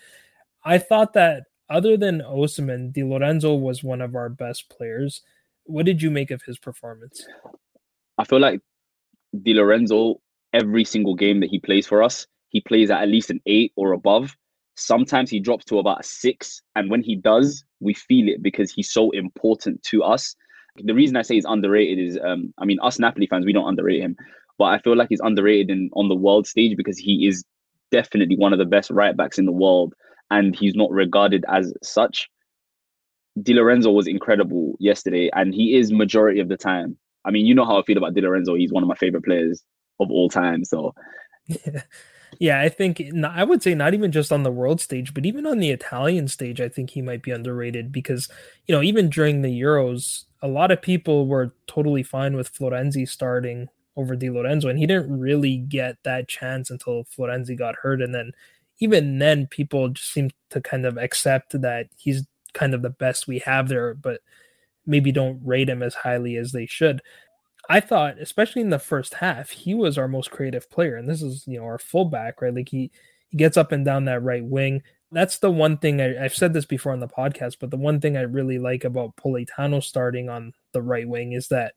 [0.63, 5.21] I thought that other than Osimhen, Di Lorenzo was one of our best players.
[5.65, 7.27] What did you make of his performance?
[8.17, 8.59] I feel like
[9.43, 13.29] Di Lorenzo, every single game that he plays for us, he plays at at least
[13.29, 14.35] an eight or above.
[14.77, 18.71] Sometimes he drops to about a six, and when he does, we feel it because
[18.71, 20.35] he's so important to us
[20.77, 23.67] the reason I say he's underrated is, um, I mean, us Napoli fans, we don't
[23.67, 24.15] underrate him,
[24.57, 27.43] but I feel like he's underrated in on the world stage because he is
[27.91, 29.93] definitely one of the best right backs in the world,
[30.31, 32.29] and he's not regarded as such.
[33.41, 36.97] Di Lorenzo was incredible yesterday, and he is majority of the time.
[37.25, 38.55] I mean, you know how I feel about Di Lorenzo.
[38.55, 39.63] He's one of my favorite players
[39.99, 40.63] of all time.
[40.63, 40.93] So,
[41.47, 41.81] yeah.
[42.39, 45.45] Yeah, I think I would say not even just on the world stage, but even
[45.45, 48.29] on the Italian stage, I think he might be underrated because,
[48.65, 53.09] you know, even during the Euros, a lot of people were totally fine with Florenzi
[53.09, 57.99] starting over Di Lorenzo, and he didn't really get that chance until Florenzi got hurt.
[57.99, 58.31] And then
[58.79, 63.27] even then, people just seem to kind of accept that he's kind of the best
[63.27, 64.21] we have there, but
[64.85, 67.01] maybe don't rate him as highly as they should.
[67.67, 71.23] I thought, especially in the first half, he was our most creative player, and this
[71.23, 72.53] is you know our fullback, right?
[72.53, 72.91] Like he
[73.29, 74.83] he gets up and down that right wing.
[75.15, 78.01] That's the one thing I, have said this before on the podcast, but the one
[78.01, 81.73] thing I really like about Politano starting on the right wing is that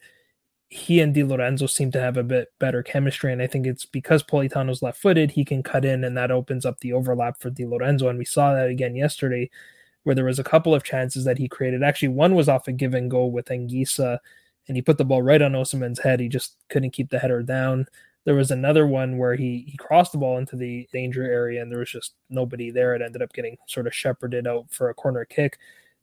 [0.68, 3.86] he and Di Lorenzo seem to have a bit better chemistry, and I think it's
[3.86, 7.64] because Politano's left-footed, he can cut in, and that opens up the overlap for Di
[7.64, 9.48] Lorenzo, and we saw that again yesterday,
[10.02, 11.84] where there was a couple of chances that he created.
[11.84, 14.18] Actually, one was off a give and go with Anguissa
[14.68, 16.20] and he put the ball right on Osimhen's head.
[16.20, 17.86] He just couldn't keep the header down.
[18.28, 21.72] There was another one where he he crossed the ball into the danger area and
[21.72, 22.94] there was just nobody there.
[22.94, 25.56] It ended up getting sort of shepherded out for a corner kick.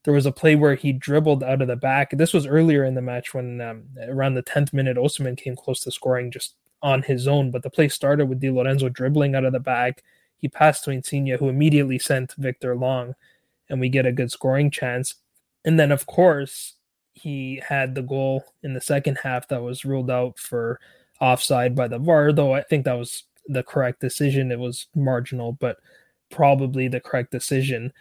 [0.06, 2.10] There was a play where he dribbled out of the back.
[2.10, 5.82] This was earlier in the match when um, around the 10th minute, Osimhen came close
[5.82, 7.52] to scoring just on his own.
[7.52, 10.04] But the play started with Di Lorenzo dribbling out of the back.
[10.38, 13.14] He passed to Insigne, who immediately sent Victor Long,
[13.70, 15.14] and we get a good scoring chance.
[15.64, 16.74] And then, of course,
[17.14, 20.80] he had the goal in the second half that was ruled out for
[21.22, 24.52] offside by the VAR, though I think that was the correct decision.
[24.52, 25.78] It was marginal, but
[26.32, 27.94] probably the correct decision.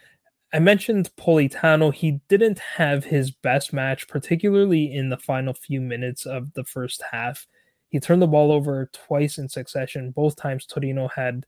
[0.53, 1.93] I mentioned Politano.
[1.93, 7.03] He didn't have his best match, particularly in the final few minutes of the first
[7.11, 7.45] half.
[7.89, 10.11] He turned the ball over twice in succession.
[10.11, 11.45] Both times Torino had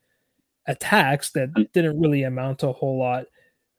[0.67, 1.71] attacks that mm.
[1.71, 3.25] didn't really amount to a whole lot.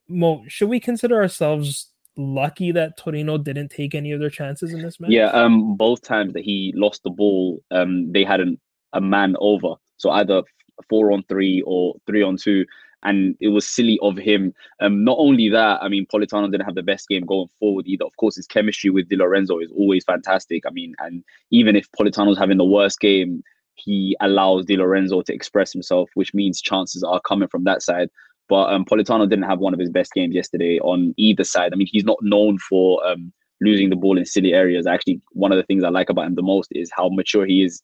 [0.08, 4.82] Mo, should we consider ourselves lucky that Torino didn't take any of their chances in
[4.82, 5.10] this match?
[5.10, 8.60] Yeah, um, both times that he lost the ball, um, they had an,
[8.92, 9.76] a man over.
[9.96, 10.42] So either
[10.88, 12.66] four on three or three on two.
[13.04, 14.52] And it was silly of him.
[14.80, 18.04] Um, not only that, I mean, Politano didn't have the best game going forward either.
[18.04, 20.66] Of course, his chemistry with Di Lorenzo is always fantastic.
[20.66, 23.44] I mean, and even if Politano's having the worst game,
[23.76, 28.10] he allows Di Lorenzo to express himself, which means chances are coming from that side.
[28.48, 31.72] But um, Politano didn't have one of his best games yesterday on either side.
[31.72, 34.86] I mean, he's not known for um, losing the ball in silly areas.
[34.86, 37.62] Actually, one of the things I like about him the most is how mature he
[37.62, 37.82] is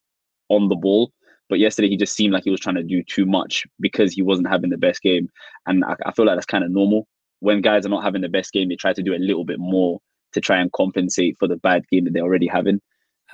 [0.49, 1.13] on the ball.
[1.51, 4.23] But yesterday, he just seemed like he was trying to do too much because he
[4.23, 5.29] wasn't having the best game.
[5.67, 7.07] And I, I feel like that's kind of normal
[7.45, 9.59] when guys are not having the best game, they try to do a little bit
[9.59, 10.01] more
[10.33, 12.81] to try and compensate for the bad game that they're already having.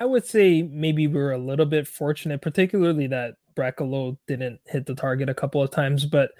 [0.01, 4.85] I would say maybe we were a little bit fortunate, particularly that Brekalo didn't hit
[4.85, 6.31] the target a couple of times, but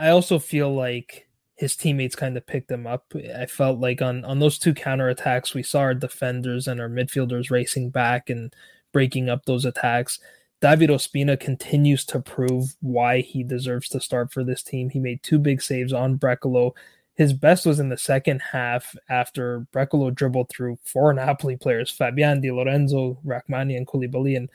[0.00, 3.12] I also feel like his teammates kind of picked him up.
[3.38, 7.50] I felt like on on those two counterattacks, we saw our defenders and our midfielders
[7.50, 8.54] racing back and
[8.92, 10.18] breaking up those attacks.
[10.62, 14.88] David Ospina continues to prove why he deserves to start for this team.
[14.88, 16.72] He made two big saves on Brekalo.
[17.14, 22.40] His best was in the second half after Brekalo dribbled through four Napoli players, Fabian
[22.40, 24.36] Di Lorenzo, Rrahmani, and Koulibaly.
[24.36, 24.48] And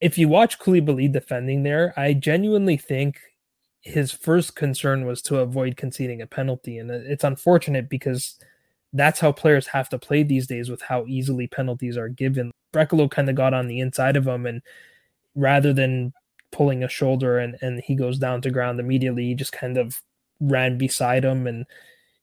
[0.00, 3.18] if you watch Koulibaly defending there, I genuinely think
[3.80, 6.78] his first concern was to avoid conceding a penalty.
[6.78, 8.38] And it's unfortunate because
[8.92, 12.50] that's how players have to play these days with how easily penalties are given.
[12.72, 14.62] Brekalo kind of got on the inside of him and
[15.34, 16.12] rather than
[16.50, 20.02] pulling a shoulder and, and he goes down to ground immediately, he just kind of
[20.40, 21.66] ran beside him and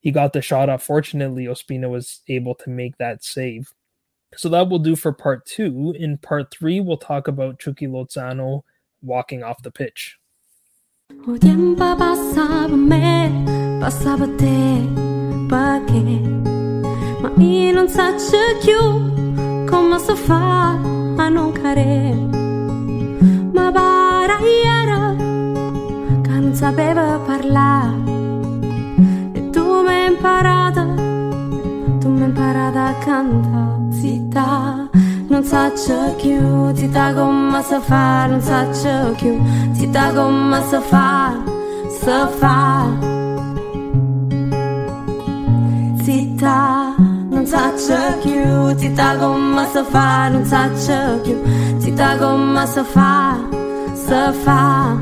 [0.02, 0.84] he got the shot off.
[0.84, 3.74] Fortunately, Ospina was able to make that save.
[4.36, 5.96] So that will do for part two.
[5.98, 8.62] In part three, we'll talk about Chucky Lozano
[9.02, 10.18] walking off the pitch.
[11.28, 13.43] O tiempo passava me,
[13.80, 14.88] passava te,
[15.47, 16.21] perché?
[17.21, 20.71] Ma io non saccio più come si fa
[21.17, 22.13] a non care
[23.54, 25.15] Ma bara era
[26.21, 28.04] che non sapeva parlare.
[29.34, 30.84] E tu mi hai imparato,
[31.99, 34.85] tu mi hai imparato a cantare Zitta,
[35.36, 39.38] non sa saccio più, ti da gomma sa fa, non sa saccio più,
[39.74, 41.43] ti da gomma sa fa,
[42.00, 42.88] sa fa.
[46.04, 46.95] Zitta,
[47.32, 51.38] non saccio più, ti da gomma sa far, non saccio più,
[51.80, 53.38] ti da gomma sa fa,
[53.93, 54.98] sa fa.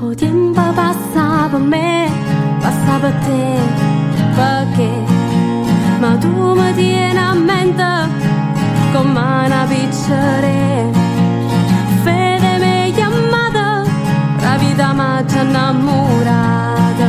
[0.00, 2.10] O oh, tempo passa per me,
[2.60, 3.56] passa per te,
[4.34, 5.17] perché?
[6.00, 7.84] Ma tu mi tieni a mente
[8.92, 10.92] come una piccere
[12.04, 13.82] Fede mi chiamata,
[14.40, 17.08] la vita mi ci innamorata.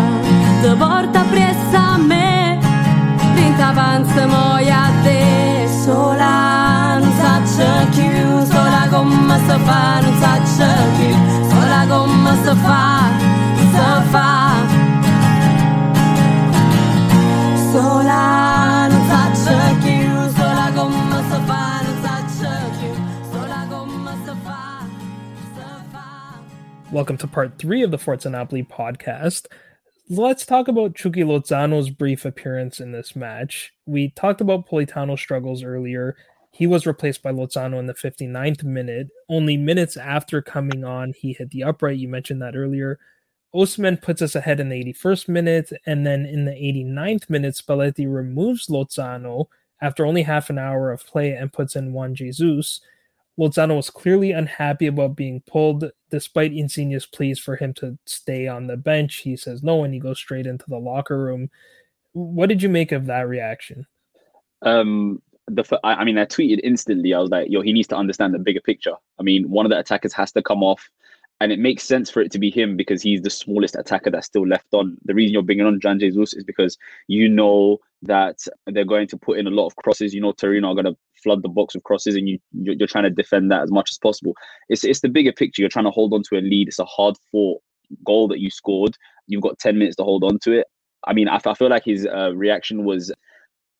[0.61, 2.57] Ti porta presso a me,
[3.35, 10.69] rinta panza moia a te Sola, non saccio più, sola come si fa, non saccio
[10.97, 11.15] più
[11.47, 13.01] Sola come si fa,
[13.71, 14.48] si fa
[26.91, 29.45] Welcome to part three of the Forza Napoli podcast.
[30.09, 33.71] Let's talk about Chucky Lozano's brief appearance in this match.
[33.85, 36.17] We talked about Politano's struggles earlier.
[36.51, 39.09] He was replaced by Lozano in the 59th minute.
[39.29, 41.99] Only minutes after coming on, he hit the upright.
[41.99, 42.97] You mentioned that earlier.
[43.53, 48.11] Osimhen puts us ahead in the 81st minute, and then in the 89th minute, Spalletti
[48.11, 49.45] removes Lozano
[49.79, 52.81] after only half an hour of play and puts in Juan Jesus.
[53.39, 58.67] Lozano was clearly unhappy about being pulled, despite Insigne's pleas for him to stay on
[58.67, 59.17] the bench.
[59.17, 61.49] He says no, and he goes straight into the locker room.
[62.11, 63.87] What did you make of that reaction?
[64.61, 67.13] Um, the I mean, I tweeted instantly.
[67.13, 69.69] I was like, "Yo, he needs to understand the bigger picture." I mean, one of
[69.69, 70.89] the attackers has to come off,
[71.41, 74.27] and it makes sense for it to be him because he's the smallest attacker that's
[74.27, 74.97] still left on.
[75.05, 79.17] The reason you're bringing on Juan Jesus is because you know that they're going to
[79.17, 80.13] put in a lot of crosses.
[80.13, 83.05] You know, Torino are going to flood the box with crosses, and you you're, trying
[83.05, 84.33] to defend that as much as possible.
[84.67, 85.61] It's it's the bigger picture.
[85.61, 86.67] You're trying to hold on to a lead.
[86.67, 87.61] It's a hard fought
[88.05, 88.95] goal that you scored.
[89.27, 90.67] You've got ten minutes to hold on to it.
[91.07, 93.09] I mean, I, feel like his uh, reaction was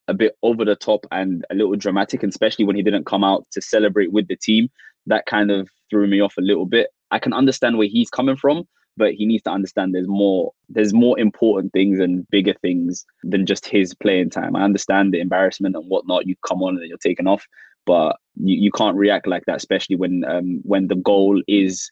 [0.07, 3.45] a bit over the top and a little dramatic, especially when he didn't come out
[3.51, 4.69] to celebrate with the team.
[5.05, 6.87] That kind of threw me off a little bit.
[7.11, 8.67] I can understand where he's coming from,
[8.97, 13.45] but he needs to understand there's more there's more important things and bigger things than
[13.45, 14.55] just his playing time.
[14.55, 16.27] I understand the embarrassment and whatnot.
[16.27, 17.45] You come on and you're taken off,
[17.85, 21.89] but you, you can't react like that, especially when um when the goal is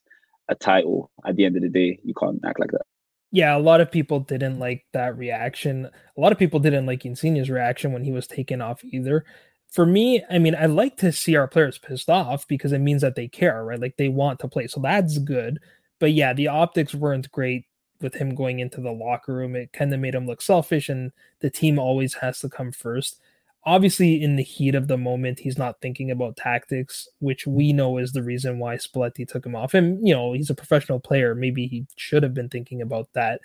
[0.49, 1.11] a title.
[1.25, 2.85] At the end of the day, you can't act like that.
[3.31, 5.89] Yeah, a lot of people didn't like that reaction.
[6.17, 9.25] A lot of people didn't like Insigne's reaction when he was taken off either.
[9.71, 13.01] For me, I mean, I like to see our players pissed off because it means
[13.01, 13.79] that they care, right?
[13.79, 14.67] Like they want to play.
[14.67, 15.59] So that's good.
[15.99, 17.65] But yeah, the optics weren't great
[18.01, 19.55] with him going into the locker room.
[19.55, 23.19] It kind of made him look selfish, and the team always has to come first.
[23.65, 27.97] Obviously, in the heat of the moment, he's not thinking about tactics, which we know
[27.97, 29.73] is the reason why Spalletti took him off.
[29.73, 31.35] And, you know, he's a professional player.
[31.35, 33.41] Maybe he should have been thinking about that.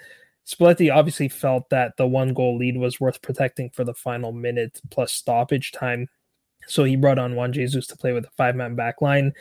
[0.47, 4.81] Spalletti obviously felt that the one goal lead was worth protecting for the final minute
[4.91, 6.09] plus stoppage time.
[6.67, 9.33] So he brought on Juan Jesus to play with a five man back line.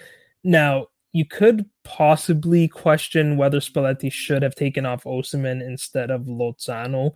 [0.44, 7.12] Now, you could possibly question whether Spalletti should have taken off Osimhen instead of Lozano.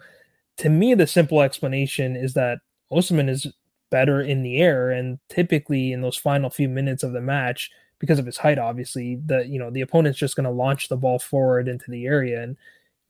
[0.57, 2.59] To me, the simple explanation is that
[2.91, 3.47] Osimhen is
[3.89, 8.19] better in the air, and typically in those final few minutes of the match, because
[8.19, 11.19] of his height, obviously, the you know the opponent's just going to launch the ball
[11.19, 12.57] forward into the area, and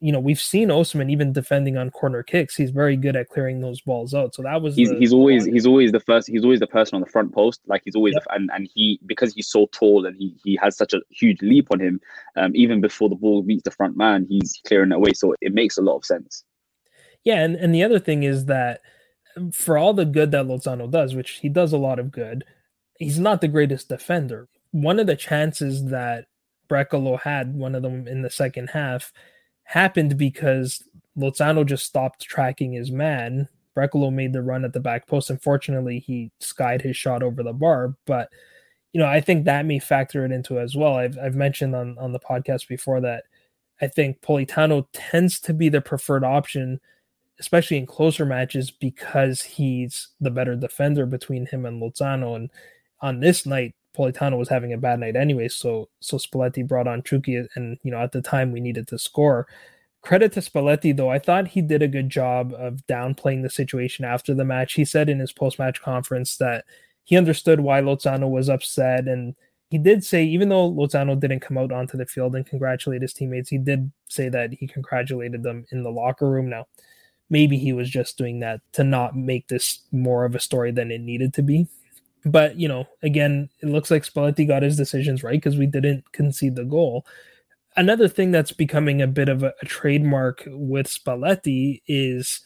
[0.02, 2.56] you know we've seen Osimhen even defending on corner kicks.
[2.56, 4.36] He's very good at clearing those balls out.
[4.36, 6.28] So that was He's the- he's always he's always the first.
[6.28, 7.62] He's always the person on the front post.
[7.68, 8.24] Like he's always Yep.
[8.26, 11.42] the, and and he because he's so tall and he he has such a huge
[11.42, 12.02] leap on him.
[12.36, 15.14] Um, even before the ball meets the front man, he's clearing it away.
[15.14, 16.44] So it makes a lot of sense.
[17.24, 18.82] Yeah, and, and the other thing is that
[19.36, 22.44] um, for all the good that Lozano does, which he does a lot of good,
[23.00, 24.48] he's not the greatest defender.
[24.72, 26.26] One of the chances that
[26.70, 29.12] Brekalo had, one of them in the second half,
[29.66, 30.84] happened because
[31.18, 33.48] Lozano just stopped tracking his man.
[33.76, 35.30] Brekalo made the run at the back post.
[35.30, 38.30] Unfortunately, he skied his shot over the bar, but
[38.94, 40.96] you know, I think that may factor it into as well.
[40.96, 43.26] I've I've mentioned on on the podcast before that
[43.82, 46.80] I think Politano tends to be the preferred option
[47.40, 52.36] especially in closer matches because he's the better defender between him and Lozano.
[52.36, 52.50] And
[53.02, 55.48] on this night, Politano was having a bad night anyway.
[55.48, 59.00] So so Spalletti brought on Chucky, and you know at the time we needed to
[59.00, 59.48] score.
[60.02, 64.06] Credit to Spalletti though, I thought he did a good job of downplaying the situation
[64.06, 64.74] after the match.
[64.74, 66.66] He said in his post match conference that
[67.06, 69.36] he understood why Lozano was upset and
[69.70, 73.14] he did say, even though Lozano didn't come out onto the field and congratulate his
[73.14, 76.50] teammates, he did say that he congratulated them in the locker room.
[76.50, 76.68] Now,
[77.30, 80.92] maybe he was just doing that to not make this more of a story than
[80.92, 81.68] it needed to be.
[82.26, 86.12] But, you know, again, it looks like Spalletti got his decisions right because we didn't
[86.12, 87.06] concede the goal.
[87.78, 92.42] Another thing that's becoming a bit of a, a trademark with Spalletti is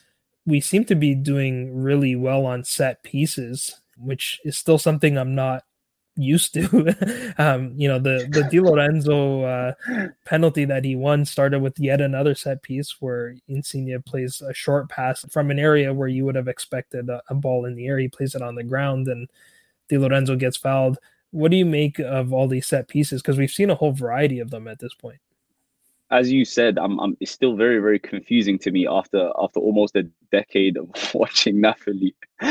[0.45, 5.35] we seem to be doing really well on set pieces, which is still something I'm
[5.35, 5.63] not
[6.15, 7.33] used to.
[7.37, 9.73] um, you know, the the Di Lorenzo uh,
[10.25, 14.89] penalty that he won started with yet another set piece where Insigne plays a short
[14.89, 17.97] pass from an area where you would have expected a, a ball in the air.
[17.97, 19.29] He plays it on the ground, and
[19.97, 20.97] Lorenzo gets fouled.
[21.31, 23.21] What do you make of all these set pieces?
[23.21, 25.19] Because we've seen a whole variety of them at this point.
[26.11, 29.95] As you said, I'm, I'm it's still very very confusing to me after after almost
[29.95, 32.15] a decade of watching Napoli.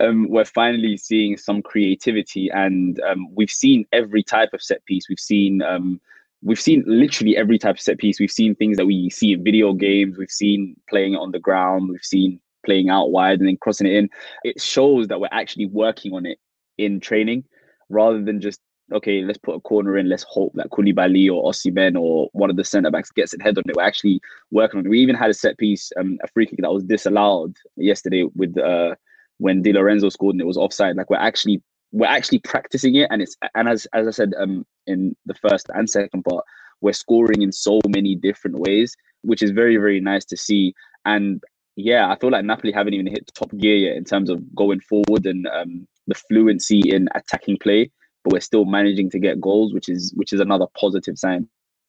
[0.00, 5.08] um, we're finally seeing some creativity, and um, we've seen every type of set piece.
[5.08, 6.02] We've seen um,
[6.42, 8.20] we've seen literally every type of set piece.
[8.20, 10.18] We've seen things that we see in video games.
[10.18, 11.88] We've seen playing on the ground.
[11.88, 14.08] We've seen playing out wide and then crossing it in.
[14.44, 16.38] It shows that we're actually working on it
[16.78, 17.44] in training
[17.88, 18.60] rather than just
[18.92, 20.08] okay, let's put a corner in.
[20.08, 23.56] Let's hope that Koulibaly or Osimhen or one of the centre backs gets it head
[23.56, 23.76] on it.
[23.76, 24.90] We're actually working on it.
[24.90, 28.56] We even had a set piece, um, a free kick that was disallowed yesterday with
[28.58, 28.94] uh,
[29.38, 30.96] when Di Lorenzo scored and it was offside.
[30.96, 34.66] Like we're actually we're actually practicing it, and it's and as as I said um
[34.86, 36.44] in the first and second part,
[36.80, 40.74] we're scoring in so many different ways, which is very very nice to see.
[41.06, 41.42] And
[41.76, 44.80] yeah, I feel like Napoli haven't even hit top gear yet in terms of going
[44.80, 47.90] forward and um, the fluency in attacking play
[48.24, 51.48] but we're still managing to get goals, which is which is another positive sign.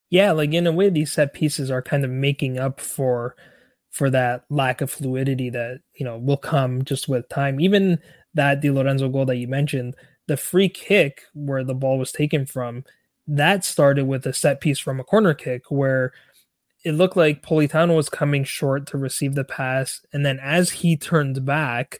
[0.09, 3.35] Yeah, like in a way, these set pieces are kind of making up for
[3.91, 7.59] for that lack of fluidity that you know will come just with time.
[7.59, 7.99] Even
[8.33, 9.95] that Di Lorenzo goal that you mentioned,
[10.27, 12.83] the free kick where the ball was taken from,
[13.27, 16.11] that started with a set piece from a corner kick where
[16.85, 20.95] it looked like Politano was coming short to receive the pass, and then as he
[20.95, 21.99] turned back,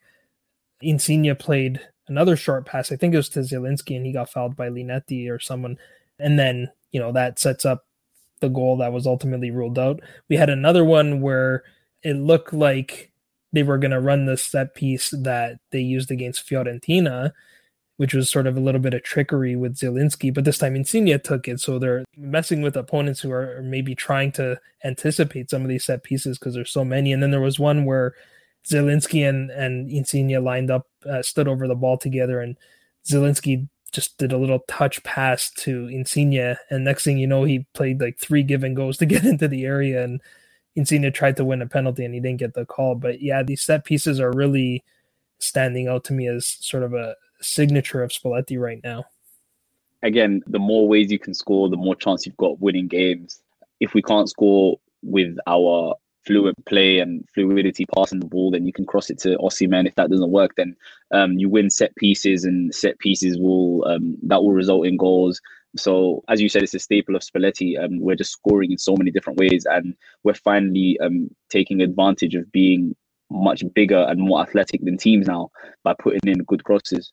[0.79, 2.91] Insigne played another short pass.
[2.91, 5.77] I think it was to Zielinski, and he got fouled by Linetty or someone.
[6.19, 7.85] And then, you know, that sets up
[8.41, 10.01] the goal that was ultimately ruled out.
[10.29, 11.63] We had another one where
[12.03, 13.11] it looked like
[13.53, 17.31] they were going to run the set piece that they used against Fiorentina,
[17.97, 21.19] which was sort of a little bit of trickery with Zielinski, but this time Insigne
[21.19, 21.59] took it.
[21.61, 26.03] So they're messing with opponents who are maybe trying to anticipate some of these set
[26.03, 27.13] pieces because there's so many.
[27.13, 28.13] And then there was one where
[28.67, 32.57] Zielinski and, and Insigne lined up, uh, stood over the ball together, and
[33.07, 36.57] Zielinski just did a little touch pass to Insigne.
[36.69, 39.47] And next thing you know, he played like three give and goes to get into
[39.47, 40.03] the area.
[40.03, 40.21] And
[40.75, 42.95] Insigne tried to win a penalty and he didn't get the call.
[42.95, 44.83] But yeah, these set pieces are really
[45.39, 47.15] standing out to me as sort of a
[47.45, 49.05] signature of Spalletti right now.
[50.03, 53.41] Again, the more ways you can score, the more chance you've got winning games.
[53.79, 58.73] If we can't score with our fluent play and fluidity passing the ball, then you
[58.73, 59.87] can cross it to Osimhen.
[59.87, 60.75] If that doesn't work, then
[61.11, 65.41] um, you win set pieces, and set pieces will um, that will result in goals.
[65.77, 67.83] So, as you said, it's a staple of Spalletti.
[67.83, 72.35] Um, we're just scoring in so many different ways, and we're finally um, taking advantage
[72.35, 72.95] of being
[73.29, 75.49] much bigger and more athletic than teams now
[75.83, 77.11] by putting in good crosses.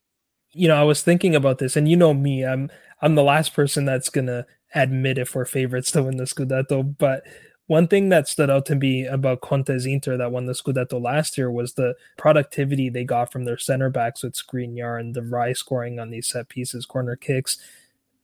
[0.55, 3.55] You know, I was thinking about this, and you know me, I'm I'm the last
[3.55, 6.97] person that's gonna admit if we're favorites to win the Scudetto.
[6.99, 7.25] But
[7.67, 11.39] one thing that stood out to me about Conte's Inter that won the Scudetto last
[11.39, 15.57] year was the productivity they got from their center backs with Skriniar and de Vrij
[15.57, 17.59] scoring on these set pieces, corner kicks.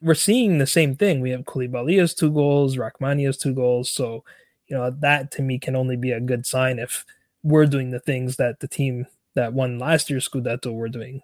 [0.03, 1.21] We're seeing the same thing.
[1.21, 3.91] We have Koulibaly two goals, Rrahmani two goals.
[3.91, 4.25] So,
[4.67, 7.05] you know, that to me can only be a good sign if
[7.43, 11.23] we're doing the things that the team that won last year's Scudetto were doing.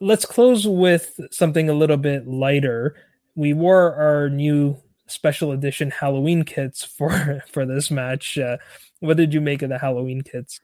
[0.00, 2.96] Let's close with something a little bit lighter.
[3.34, 4.76] We wore our new
[5.06, 8.38] special edition Halloween kits for for this match.
[8.38, 8.58] Uh,
[9.00, 10.60] what did you make of the Halloween kits?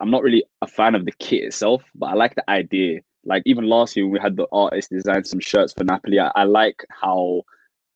[0.00, 3.00] I'm not really a fan of the kit itself, but I like the idea.
[3.24, 6.18] Like even last year, we had the artist design some shirts for Napoli.
[6.18, 7.42] I, I like how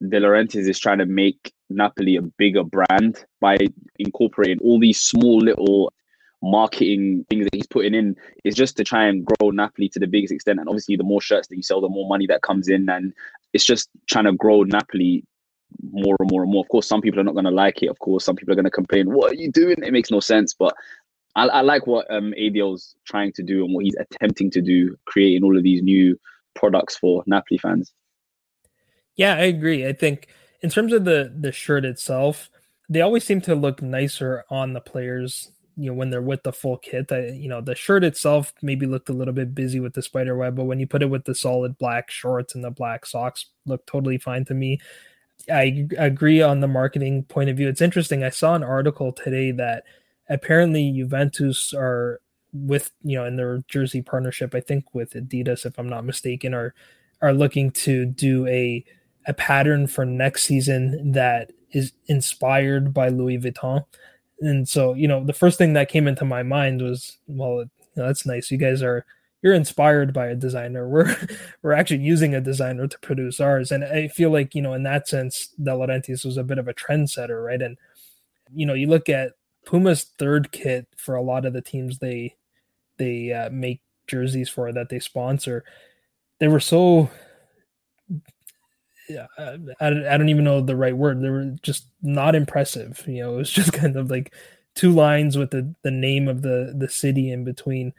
[0.09, 3.57] De Laurentiis is trying to make Napoli a bigger brand by
[3.98, 5.92] incorporating all these small little
[6.45, 10.07] marketing things that he's putting in is just to try and grow Napoli to the
[10.07, 10.61] biggest extent.
[10.61, 13.12] And obviously, the more shirts that you sell, the more money that comes in, and
[13.53, 15.24] it's just trying to grow Napoli
[15.90, 16.62] more and more and more.
[16.62, 17.88] Of course, some people are not going to like it.
[17.88, 19.76] Of course, some people are going to complain, "What are you doing?
[19.82, 20.74] It makes no sense." But
[21.34, 24.97] I, I like what um, ADL's trying to do and what he's attempting to do,
[25.07, 26.18] creating all of these new
[26.55, 27.92] products for Napoli fans.
[29.16, 29.86] Yeah, I agree.
[29.86, 30.28] I think
[30.61, 32.51] in terms of the the shirt itself,
[32.88, 35.51] they always seem to look nicer on the players.
[35.77, 38.87] You know, when they're with the full kit, I, you know, the shirt itself maybe
[38.87, 41.25] looked a little bit busy with the spider web, but when you put it with
[41.25, 44.81] the solid black shorts and the black socks, look totally fine to me.
[45.53, 47.68] I agree on the marketing point of view.
[47.68, 48.22] It's interesting.
[48.22, 49.85] I saw an article today that
[50.29, 52.20] apparently Juventus are
[52.53, 54.55] with you know in their jersey partnership.
[54.55, 56.75] I think with Adidas, if I'm not mistaken, are
[57.20, 58.85] are looking to do a
[59.27, 63.85] a pattern for next season that is inspired by Louis Vuitton.
[64.45, 67.70] And so, you know, the first thing that came into my mind was, well, you
[67.97, 68.51] know, that's nice.
[68.51, 69.07] You guys are
[69.42, 70.88] you're inspired by a designer.
[70.95, 71.16] We're
[71.62, 74.82] we're actually using a designer to produce ours, and I feel like you know in
[74.84, 77.61] that sense, De Laurentiis was a bit of a trendsetter, right?
[77.61, 77.76] And
[78.55, 79.32] you know, you look at
[79.66, 82.34] Puma's third kit for a lot of the teams they
[82.97, 85.64] they uh, make jerseys for that they sponsor.
[86.40, 87.11] They were so
[89.38, 91.20] I, I don't even know the right word.
[91.20, 93.02] They were just not impressive.
[93.07, 94.34] You know, it was just kind of like
[94.74, 97.92] two lines with the, the name of the the city in between.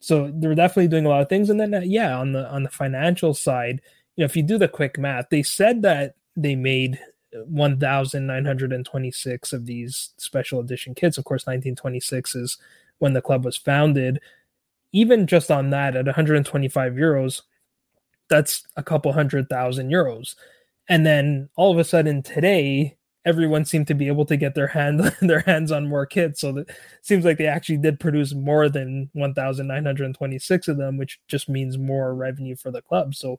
[0.00, 1.50] So they're definitely doing a lot of things.
[1.50, 3.80] And then uh, yeah, on the on the financial side,
[4.16, 7.00] you know, if you do the quick math, they said that they made
[7.32, 11.18] 1,926 of these special edition kits.
[11.18, 12.58] Of course, 1926 is
[12.98, 14.20] when the club was founded.
[14.92, 17.42] Even just on that, at 125 euros,
[18.30, 20.34] that's a couple hundred thousand euros.
[20.88, 24.66] And then all of a sudden today, everyone seemed to be able to get their
[24.68, 26.40] hand their hands on more kits.
[26.40, 26.70] So it
[27.02, 32.14] seems like they actually did produce more than 1,926 of them, which just means more
[32.14, 33.14] revenue for the club.
[33.14, 33.38] So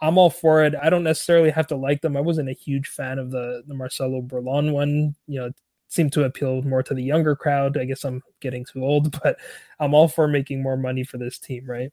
[0.00, 0.74] I'm all for it.
[0.80, 2.16] I don't necessarily have to like them.
[2.16, 5.14] I wasn't a huge fan of the the Marcelo Burlon one.
[5.26, 5.56] You know, it
[5.88, 7.76] seemed to appeal more to the younger crowd.
[7.78, 9.38] I guess I'm getting too old, but
[9.78, 11.92] I'm all for making more money for this team, right?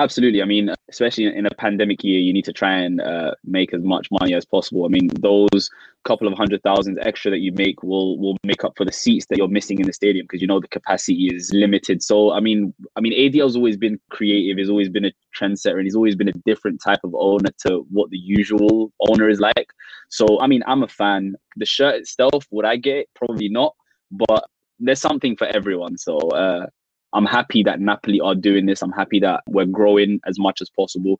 [0.00, 0.40] Absolutely.
[0.40, 3.82] I mean, especially in a pandemic year, you need to try and uh, make as
[3.82, 4.86] much money as possible.
[4.86, 5.68] I mean, those
[6.04, 9.26] couple of hundred thousands extra that you make will will make up for the seats
[9.26, 12.02] that you're missing in the stadium because you know the capacity is limited.
[12.02, 14.56] So, I mean, I mean, ADL's always been creative.
[14.56, 17.84] He's always been a trendsetter, and he's always been a different type of owner to
[17.90, 19.68] what the usual owner is like.
[20.08, 21.34] So, I mean, I'm a fan.
[21.56, 23.06] The shirt itself, would I get?
[23.14, 23.74] Probably not,
[24.10, 24.44] but
[24.78, 25.98] there's something for everyone.
[25.98, 26.68] So, uh,
[27.12, 28.82] I'm happy that Napoli are doing this.
[28.82, 31.16] I'm happy that we're growing as much as possible.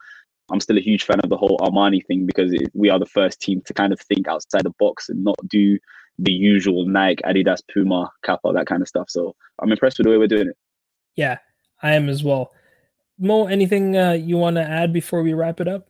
[0.50, 3.06] I'm still a huge fan of the whole Armani thing because it, we are the
[3.06, 5.78] first team to kind of think outside the box and not do
[6.18, 9.08] the usual Nike, Adidas, Puma, Kappa, that kind of stuff.
[9.08, 10.56] So I'm impressed with the way we're doing it.
[11.16, 11.38] Yeah,
[11.82, 12.52] I am as well.
[13.18, 15.88] Mo, anything uh, you want to add before we wrap it up?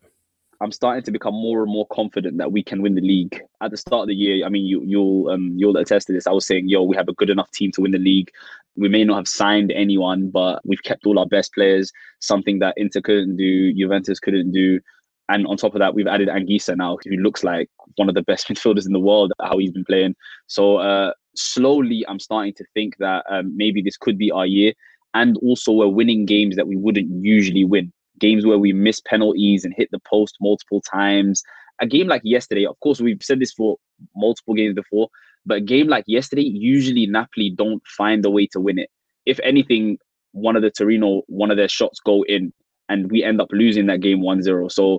[0.63, 3.41] I'm starting to become more and more confident that we can win the league.
[3.63, 6.27] At the start of the year, I mean, you, you'll um, you'll attest to this.
[6.27, 8.31] I was saying, yo, we have a good enough team to win the league.
[8.77, 11.93] We may not have signed anyone, but we've kept all our best players.
[12.21, 14.81] Something that Inter couldn't do, Juventus couldn't do.
[15.29, 18.23] And on top of that, we've added Anguissa now, who looks like one of the
[18.23, 19.33] best midfielders in the world.
[19.41, 20.15] How he's been playing.
[20.47, 24.73] So uh, slowly, I'm starting to think that um, maybe this could be our year.
[25.15, 29.65] And also, we're winning games that we wouldn't usually win games where we miss penalties
[29.65, 31.43] and hit the post multiple times.
[31.81, 33.79] A game like yesterday, of course, we've said this for
[34.15, 35.09] multiple games before,
[35.47, 38.91] but a game like yesterday, usually Napoli don't find a way to win it.
[39.27, 39.99] If anything,
[40.33, 42.53] one of the Torino, one of their shots go in
[42.89, 44.71] and we end up losing that game 1-0.
[44.71, 44.99] So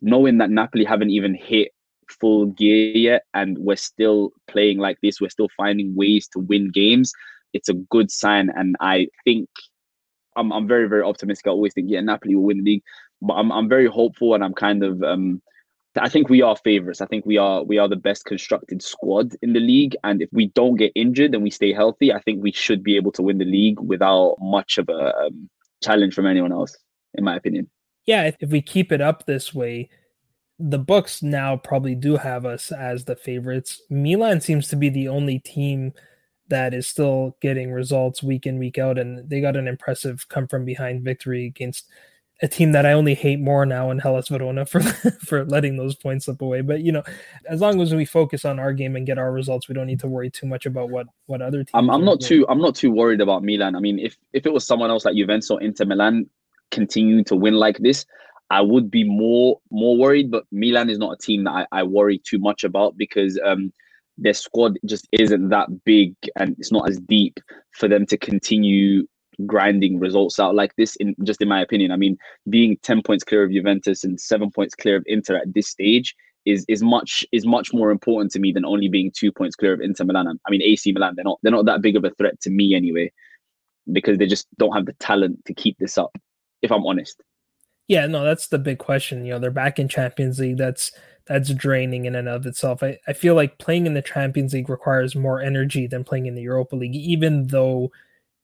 [0.00, 1.72] knowing that Napoli haven't even hit
[2.20, 6.70] full gear yet and we're still playing like this, we're still finding ways to win
[6.70, 7.12] games,
[7.52, 8.50] it's a good sign.
[8.54, 9.48] And I think
[10.36, 11.46] I'm, I'm very, very optimistic.
[11.46, 12.82] I always think, yeah, Napoli will win the league.
[13.22, 15.42] but I'm I'm very hopeful, and I'm kind of um,
[15.98, 17.00] I think we are favorites.
[17.00, 20.28] I think we are we are the best constructed squad in the league, and if
[20.32, 23.22] we don't get injured and we stay healthy, I think we should be able to
[23.22, 25.48] win the league without much of a um,
[25.82, 26.76] challenge from anyone else,
[27.14, 27.70] in my opinion.
[28.06, 29.88] Yeah, if- we keep it up this way,
[30.58, 33.82] the books now probably do have us as the favorites.
[33.90, 35.92] Milan seems to be the only team
[36.48, 40.46] that is still getting results week in week out, and they got an impressive come
[40.46, 41.88] from behind victory against
[42.42, 44.80] a team that I only hate more now in Hellas Verona for
[45.24, 46.60] for letting those points slip away.
[46.60, 47.02] But you know,
[47.48, 50.00] as long as we focus on our game and get our results, we don't need
[50.00, 51.70] to worry too much about what what other teams.
[51.74, 52.42] I'm, I'm not doing.
[52.42, 53.74] too I'm not too worried about Milan.
[53.74, 56.28] I mean, if if it was someone else like Juventus or Inter Milan
[56.70, 58.04] continuing to win like this,
[58.50, 60.30] I would be more more worried.
[60.30, 63.72] But Milan is not a team that I, I worry too much about because um
[64.18, 67.38] their squad just isn't that big and it's not as deep
[67.72, 69.06] for them to continue
[69.44, 72.16] grinding results out like this in just in my opinion i mean
[72.48, 76.14] being 10 points clear of juventus and 7 points clear of inter at this stage
[76.46, 79.74] is is much is much more important to me than only being two points clear
[79.74, 82.10] of inter milan i mean ac milan they're not they're not that big of a
[82.10, 83.12] threat to me anyway
[83.92, 86.16] because they just don't have the talent to keep this up
[86.62, 87.22] if i'm honest
[87.88, 89.24] Yeah, no, that's the big question.
[89.24, 90.56] You know, they're back in Champions League.
[90.56, 90.90] That's
[91.26, 92.82] that's draining in and of itself.
[92.82, 96.34] I, I feel like playing in the Champions League requires more energy than playing in
[96.34, 97.90] the Europa League, even though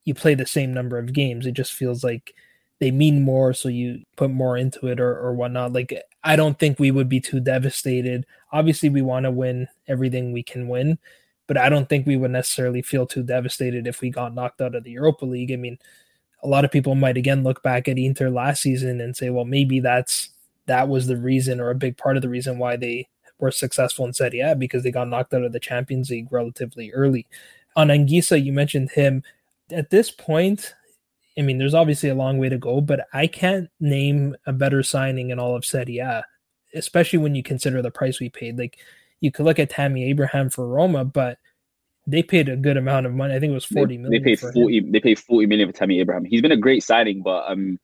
[0.04, 1.46] you play the same number of games.
[1.46, 2.34] It just feels like
[2.80, 5.72] they mean more, so you put more into it or, or whatnot.
[5.72, 5.94] Like
[6.24, 8.26] I don't think we would be too devastated.
[8.52, 10.98] Obviously, we want to win everything we can win,
[11.46, 14.74] but I don't think we would necessarily feel too devastated if we got knocked out
[14.74, 15.52] of the Europa League.
[15.52, 15.78] I mean,
[16.42, 19.44] a lot of people might again look back at Inter last season and say, well,
[19.44, 20.30] maybe that's
[20.66, 24.06] that was the reason or a big part of the reason why they were successful
[24.06, 27.26] in Serie A because they got knocked out of the Champions League relatively early.
[27.74, 29.22] On Anguissa, you mentioned him.
[29.72, 30.74] At this point,
[31.38, 34.82] I mean, there's obviously a long way to go, but I can't name a better
[34.82, 36.24] signing in all of Serie A,
[36.74, 38.58] especially when you consider the price we paid.
[38.58, 38.78] Like,
[39.20, 41.38] you could look at Tammy Abraham for Roma, but
[42.06, 43.34] they paid a good amount of money.
[43.34, 44.24] I think it was They- forty they, million.
[44.24, 44.54] paid for him.
[44.54, 47.78] 40 they paid 40 million for Tammy Abraham he's been a great signing but um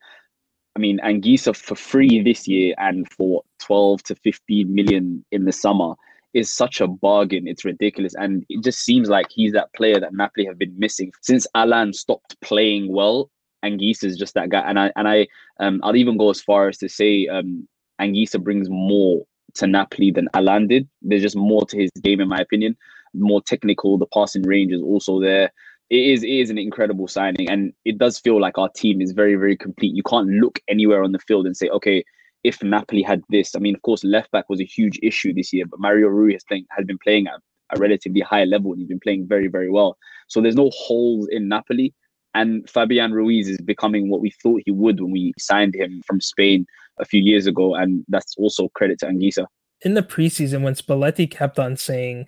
[0.74, 5.52] I mean Anguissa for free this year and for 12 to 15 million in the
[5.52, 5.94] summer
[6.34, 7.48] is such a bargain.
[7.48, 8.14] It's ridiculous.
[8.14, 11.92] And it just seems like he's that player that Napoli have been missing since Allan
[11.92, 13.30] stopped playing well.
[13.64, 14.60] Anguissa is just that guy.
[14.60, 15.26] And I and I
[15.58, 17.66] um I'll even go as far as to say um
[18.00, 19.24] Anguissa brings more
[19.54, 20.88] to Napoli than Allan did.
[21.02, 22.76] There's just more to his game in my opinion.
[23.14, 23.98] More technical.
[23.98, 25.50] The passing range is also there.
[25.90, 29.12] It is it is an incredible signing, and it does feel like our team is
[29.12, 29.94] very very complete.
[29.94, 32.04] You can't look anywhere on the field and say, okay,
[32.48, 33.48] if Napoli had this.
[33.54, 36.32] I mean, of course, left back was a huge issue this year, but Mario Rui
[36.32, 37.40] has playing has been playing at
[37.74, 39.90] a relatively high level, and he's been playing very very well.
[40.32, 41.88] So there's no holes in Napoli.
[42.34, 46.20] And Fabian Ruiz is becoming what we thought he would when we signed him from
[46.20, 46.66] Spain
[47.00, 49.46] a few years ago, and that's also credit to Anguissa.
[49.82, 52.26] in the preseason when Spalletti kept on saying,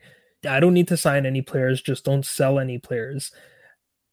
[0.49, 3.33] I don't need to sign any players, just don't sell any players.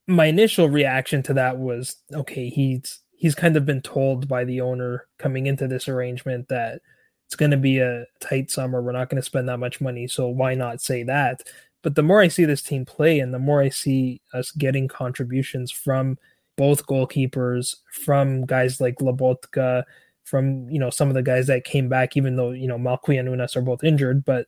[0.08, 4.61] My initial reaction to that was, okay, he's he's kind of been told by the
[4.61, 6.82] owner coming into this arrangement that
[7.26, 8.82] it's going to be a tight summer.
[8.82, 11.41] We're not going to spend that much money, so why not say that?
[11.82, 14.88] But the more I see this team play, and the more I see us getting
[14.88, 16.18] contributions from
[16.57, 19.84] both goalkeepers, from guys like Lobotka,
[20.24, 23.20] from you know some of the guys that came back, even though you know Malcuit
[23.20, 24.47] and Ounas are both injured, but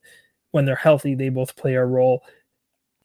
[0.51, 2.21] when they're healthy, they both play a role.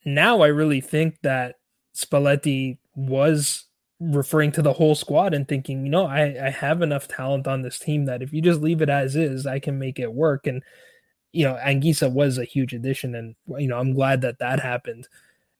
[0.05, 1.55] Now I really think that
[1.95, 3.64] Spalletti was
[3.99, 7.61] referring to the whole squad and thinking, you know, I, I have enough talent on
[7.61, 10.47] this team that if you just leave it as is, I can make it work.
[10.47, 10.63] And
[11.35, 15.09] you know, Anguissa was a huge addition, and you know, I'm glad that that happened.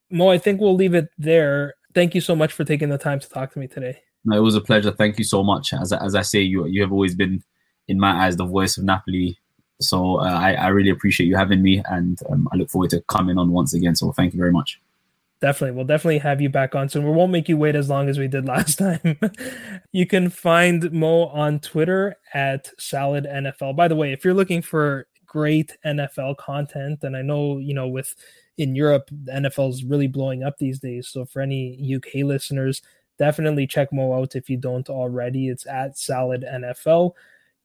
[0.10, 1.76] Mo, I think we'll leave it there.
[1.94, 4.00] Thank you so much for taking the time to talk to me today.
[4.32, 4.92] It was a pleasure.
[4.92, 5.74] Thank you so much.
[5.74, 7.44] As as I say, you you have always been,
[7.90, 9.38] in my eyes, the voice of Napoli.
[9.82, 13.02] So uh, I I really appreciate you having me, and um, I look forward to
[13.10, 13.96] coming on once again.
[13.96, 14.80] So thank you very much.
[15.42, 15.76] Definitely.
[15.76, 17.06] We'll definitely have you back on soon.
[17.06, 19.20] We won't make you wait as long as we did last time.
[19.92, 23.76] you can find Mo on Twitter at Salad NFL.
[23.76, 27.88] By the way, if you're looking for great NFL content, and I know, you know,
[27.88, 28.16] with
[28.58, 31.10] in Europe, the NFL is really blowing up these days.
[31.10, 32.82] So for any UK listeners,
[33.20, 35.50] definitely check Mo out if you don't already.
[35.50, 37.12] It's at Salad NFL.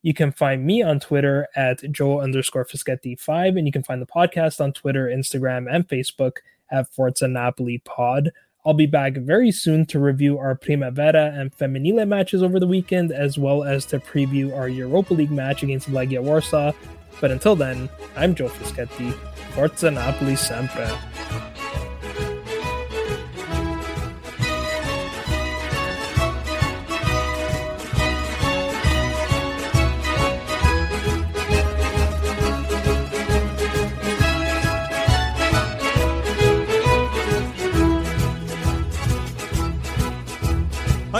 [0.03, 4.07] You can find me on Twitter at Joe underscore Fischetti5, and you can find the
[4.07, 6.39] podcast on Twitter, Instagram, and Facebook
[6.71, 8.31] at Forza Napoli Pod.
[8.64, 13.11] I'll be back very soon to review our Primavera and Femminile matches over the weekend,
[13.11, 16.73] as well as to preview our Europa League match against Legia Warsaw.
[17.21, 19.12] But until then, I'm Joe Fischetti.
[19.55, 20.87] Forza Napoli sempre.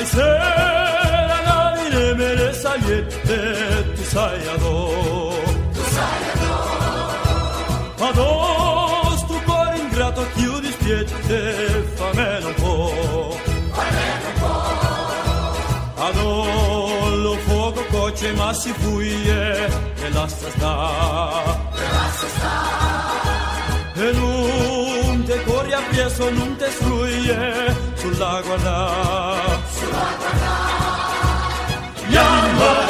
[0.01, 3.41] Ay sen anavine mele sayette
[3.97, 4.75] tu sayado
[5.75, 6.53] Tu sayado
[8.01, 11.41] Ma dos tu cuore ingrato chiudi spiette
[11.97, 13.37] fa meno po'
[13.77, 14.61] Fa meno po'
[16.07, 19.67] Adollo fuoco coce ma si fuie
[20.05, 20.77] e lascia sta.
[21.83, 22.57] E lascia sta.
[24.03, 24.11] E
[25.31, 29.40] te corri a piezo non te struie sulla guardare
[32.11, 32.90] Young blood.